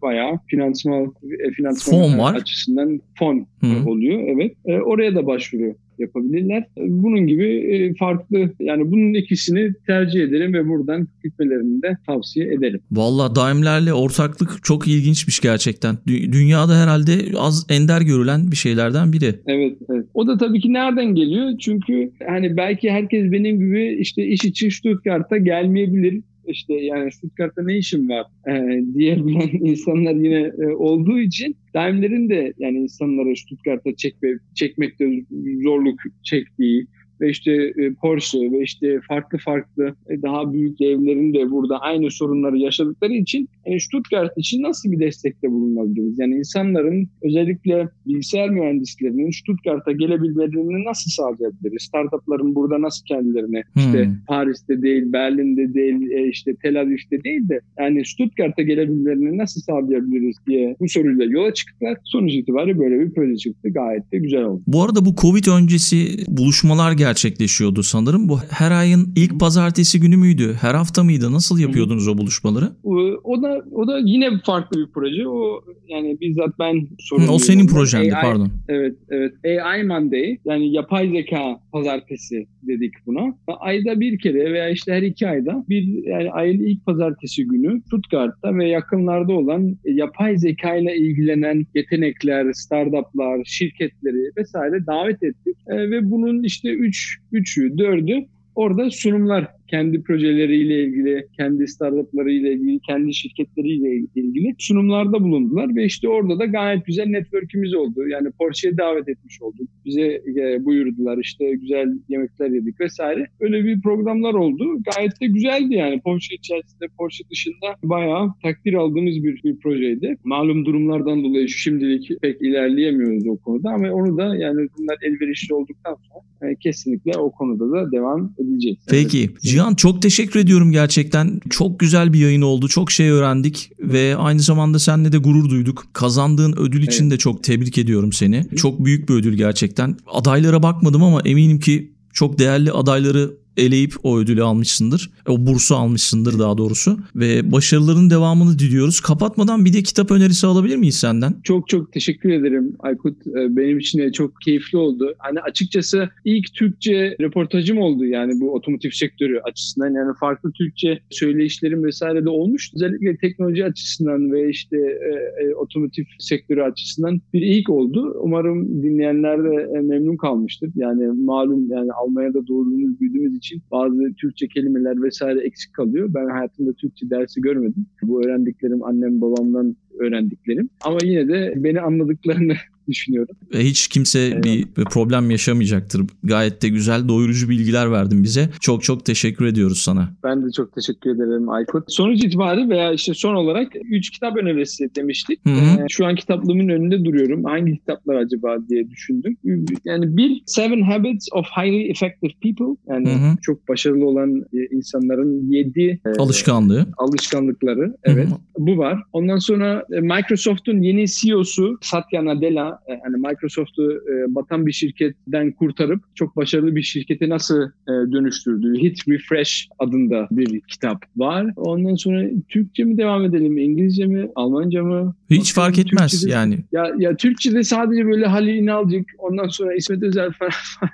[0.03, 1.15] bayağı finansman
[1.47, 2.35] e, finansman Fon var.
[2.35, 3.91] açısından fon hı.
[3.91, 4.21] oluyor.
[4.27, 4.53] Evet.
[4.67, 6.65] E, oraya da başvuru yapabilirler.
[6.79, 12.81] Bunun gibi e, farklı yani bunun ikisini tercih ederim ve buradan gitmelerini de tavsiye ederim.
[12.93, 15.95] Valla Daimler'le ortaklık çok ilginçmiş gerçekten.
[16.07, 19.35] Dü- Dünyada herhalde az ender görülen bir şeylerden biri.
[19.47, 20.07] Evet, evet.
[20.15, 21.59] O da tabii ki nereden geliyor?
[21.61, 26.21] Çünkü hani belki herkes benim gibi işte iş için Stuttgart'a gelmeyebilir.
[26.49, 32.53] İşte yani Stuttgart'ta ne işim var e, diyebilen insanlar yine e, olduğu için Daimler'in de
[32.59, 35.25] yani insanları Stuttgart'a çekme, çekmekte
[35.63, 36.87] zorluk çektiği
[37.21, 42.11] ve işte e, Porsche ve işte farklı farklı e, daha büyük devlerin de burada aynı
[42.11, 46.19] sorunları yaşadıkları için yani Stuttgart için nasıl bir destekte bulunabiliriz?
[46.19, 51.83] Yani insanların özellikle bilgisayar mühendislerinin Stuttgart'a gelebilmelerini nasıl sağlayabiliriz?
[51.83, 54.15] Startupların burada nasıl kendilerine işte Hmm.
[54.29, 60.37] Paris'te değil, Berlin'de değil, e, işte Tel Aviv'de değil de yani Stuttgart'a gelebilmelerini nasıl sağlayabiliriz
[60.49, 61.99] diye bu soruyla yola çıktılar.
[62.05, 63.69] Sonuç itibariyle böyle bir proje çıktı.
[63.69, 64.63] Gayet de güzel oldu.
[64.67, 65.97] Bu arada bu Covid öncesi
[66.29, 68.29] buluşmalar gerçekleşiyordu sanırım.
[68.29, 70.57] Bu her ayın ilk pazartesi günü müydü?
[70.61, 71.33] Her hafta mıydı?
[71.33, 72.65] Nasıl yapıyordunuz o buluşmaları?
[72.85, 72.95] O,
[73.25, 75.29] o da o da yine farklı bir proje.
[75.29, 77.35] O yani bizzat ben sorumluyum.
[77.35, 78.51] o senin projendi AI pardon.
[78.69, 79.33] Evet, evet.
[79.65, 83.35] AI Monday yani yapay zeka pazartesi dedik buna.
[83.47, 88.59] Ayda bir kere veya işte her iki ayda bir yani ayın ilk pazartesi günü Stuttgart'ta
[88.59, 95.57] ve yakınlarda olan yapay zeka ile ilgilenen yetenekler, startuplar, şirketleri vesaire davet ettik.
[95.69, 102.81] E, ve bunun işte üç, üçü, dördü orada sunumlar kendi projeleriyle ilgili, kendi startuplarıyla ilgili,
[102.81, 108.09] kendi şirketleriyle ilgili sunumlarda bulundular ve işte orada da gayet güzel network'ümüz oldu.
[108.09, 109.69] Yani Porsche'ye davet etmiş olduk.
[109.85, 113.27] Bize e, buyurdular işte güzel yemekler yedik vesaire.
[113.41, 114.65] Öyle bir programlar oldu.
[114.95, 116.01] Gayet de güzeldi yani.
[116.01, 120.17] Porsche içerisinde, Porsche dışında bayağı takdir aldığımız bir, bir projeydi.
[120.25, 125.97] Malum durumlardan dolayı şimdilik pek ilerleyemiyoruz o konuda ama onu da yani bunlar elverişli olduktan
[126.09, 128.79] sonra e, kesinlikle o konuda da devam edeceğiz.
[128.91, 129.29] Peki.
[129.31, 129.54] Evet.
[129.55, 131.41] Cihan çok teşekkür ediyorum gerçekten.
[131.51, 132.69] Çok güzel bir yayın oldu.
[132.69, 135.85] Çok şey öğrendik ve aynı zamanda seninle de gurur duyduk.
[135.93, 137.13] Kazandığın ödül için Evet.
[137.13, 138.47] de çok tebrik ediyorum seni.
[138.57, 139.97] Çok büyük bir ödül gerçekten.
[140.13, 145.11] Adaylara bakmadım ama eminim ki çok değerli adayları eleyip o ödülü almışsındır.
[145.29, 146.99] O bursu almışsındır daha doğrusu.
[147.17, 149.01] Ve başarıların devamını diliyoruz.
[149.01, 151.35] Kapatmadan bir de kitap önerisi alabilir miyiz senden?
[151.43, 153.27] Çok çok teşekkür ederim Aykut.
[153.27, 155.15] Ee, Benim için de çok keyifli oldu.
[155.19, 159.95] Hani açıkçası ilk Türkçe röportajım oldu yani bu otomotiv sektörü açısından.
[159.95, 162.71] Yani farklı Türkçe söyleyişlerim vesaire de olmuş.
[162.77, 168.17] Özellikle teknoloji açısından ve işte e, e, otomotiv sektörü açısından bir ilk oldu.
[168.21, 170.71] Umarım dinleyenler de e, memnun kalmıştır.
[170.77, 176.15] Yani malum yani Almanya'da doğduğumuz, büyüdüğümüz için bazı Türkçe kelimeler vesaire eksik kalıyor.
[176.15, 177.87] Ben hayatımda Türkçe dersi görmedim.
[178.03, 180.69] Bu öğrendiklerim annem babamdan öğrendiklerim.
[180.85, 182.55] Ama yine de beni anladıklarını
[182.89, 183.37] düşünüyorum.
[183.55, 186.03] Ve hiç kimse bir bir problem yaşamayacaktır.
[186.25, 188.51] Gayet de güzel doyurucu bilgiler verdin bize.
[188.61, 190.15] Çok çok teşekkür ediyoruz sana.
[190.25, 191.85] Ben de çok teşekkür ederim Aykut.
[191.93, 195.41] Sonuç itibariyle veya işte son olarak 3 kitap önerisi demiştik.
[195.47, 195.81] Hı hı.
[195.83, 197.45] Ee, şu an kitaplığımın önünde duruyorum.
[197.45, 199.37] Hangi kitaplar acaba diye düşündüm.
[199.85, 202.77] Yani bir Seven Habits of Highly Effective People.
[202.89, 203.37] Yani Hı hı.
[203.43, 206.87] çok başarılı olan e, insanların 7 Alışkanlığı.
[206.97, 207.97] alışkanlıkları.
[208.05, 208.27] Evet.
[208.29, 208.39] Hı hı.
[208.59, 209.03] Bu var.
[209.13, 215.53] Ondan sonra e, Microsoft'un yeni CEO'su Satya Nadella e, hani Microsoft'u e, batan bir şirketten
[215.53, 221.47] kurtarıp çok başarılı bir şirkete nasıl e, dönüştürdüğü Hit Refresh adında bir kitap var.
[221.57, 225.15] Ondan sonra Türkçe mi devam edelim, İngilizce mi, Almanca mı?
[225.31, 226.59] Hiç fark etmez Türkçe'de- yani.
[226.73, 230.53] Ya, ya Türkçe'de sadece böyle Halil İnalcık, ondan sonra İsmet Özel falan.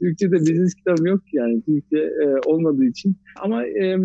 [0.00, 1.62] Türkçe'de business kitabı yok yani.
[1.62, 3.16] Türkçe e, olmadığı için.
[3.42, 3.96] Ama e,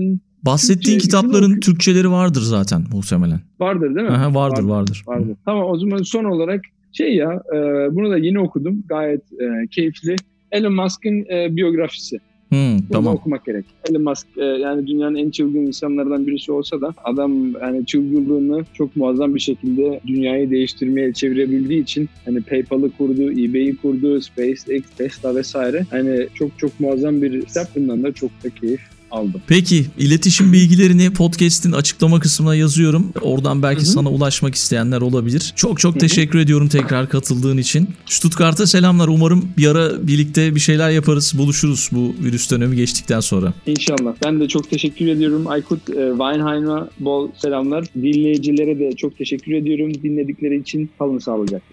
[0.45, 3.39] Bahsettiğin Türkçe- kitapların Türkçeleri vardır zaten muhtemelen.
[3.59, 4.13] vardır değil mi?
[4.13, 5.03] Aha, vardır vardır.
[5.07, 5.37] vardı.
[5.45, 6.61] Tamam o zaman son olarak
[6.93, 7.57] şey ya e,
[7.95, 8.83] bunu da yeni okudum.
[8.89, 10.15] Gayet e, keyifli.
[10.51, 12.19] Elon Musk'ın e, biyografisi.
[12.49, 13.15] Hı, Bunu tamam.
[13.15, 13.65] okumak gerek.
[13.89, 18.95] Elon Musk e, yani dünyanın en çılgın insanlardan birisi olsa da adam yani çılgınlığını çok
[18.95, 25.85] muazzam bir şekilde dünyayı değiştirmeye çevirebildiği için hani PayPal'ı kurdu, eBay'i kurdu, SpaceX, Tesla vesaire.
[25.89, 27.75] Hani çok çok muazzam bir kitap.
[27.75, 28.81] Bundan da çok da keyif
[29.13, 29.41] aldım.
[29.47, 33.11] Peki iletişim bilgilerini podcast'in açıklama kısmına yazıyorum.
[33.21, 33.89] Oradan belki Hı hı.
[33.89, 35.53] sana ulaşmak isteyenler olabilir.
[35.55, 35.99] Çok çok Hı hı.
[35.99, 37.89] teşekkür ediyorum tekrar katıldığın için.
[38.05, 39.07] Stuttgart'a selamlar.
[39.07, 43.53] Umarım bir ara birlikte bir şeyler yaparız, buluşuruz bu virüs dönemi geçtikten sonra.
[43.67, 44.13] İnşallah.
[44.25, 45.47] Ben de çok teşekkür ediyorum.
[45.47, 47.85] Aykut e, Weinheim'a bol selamlar.
[47.95, 49.93] Dinleyicilere de çok teşekkür ediyorum.
[50.03, 51.72] Dinledikleri için kalın sağlıcakla.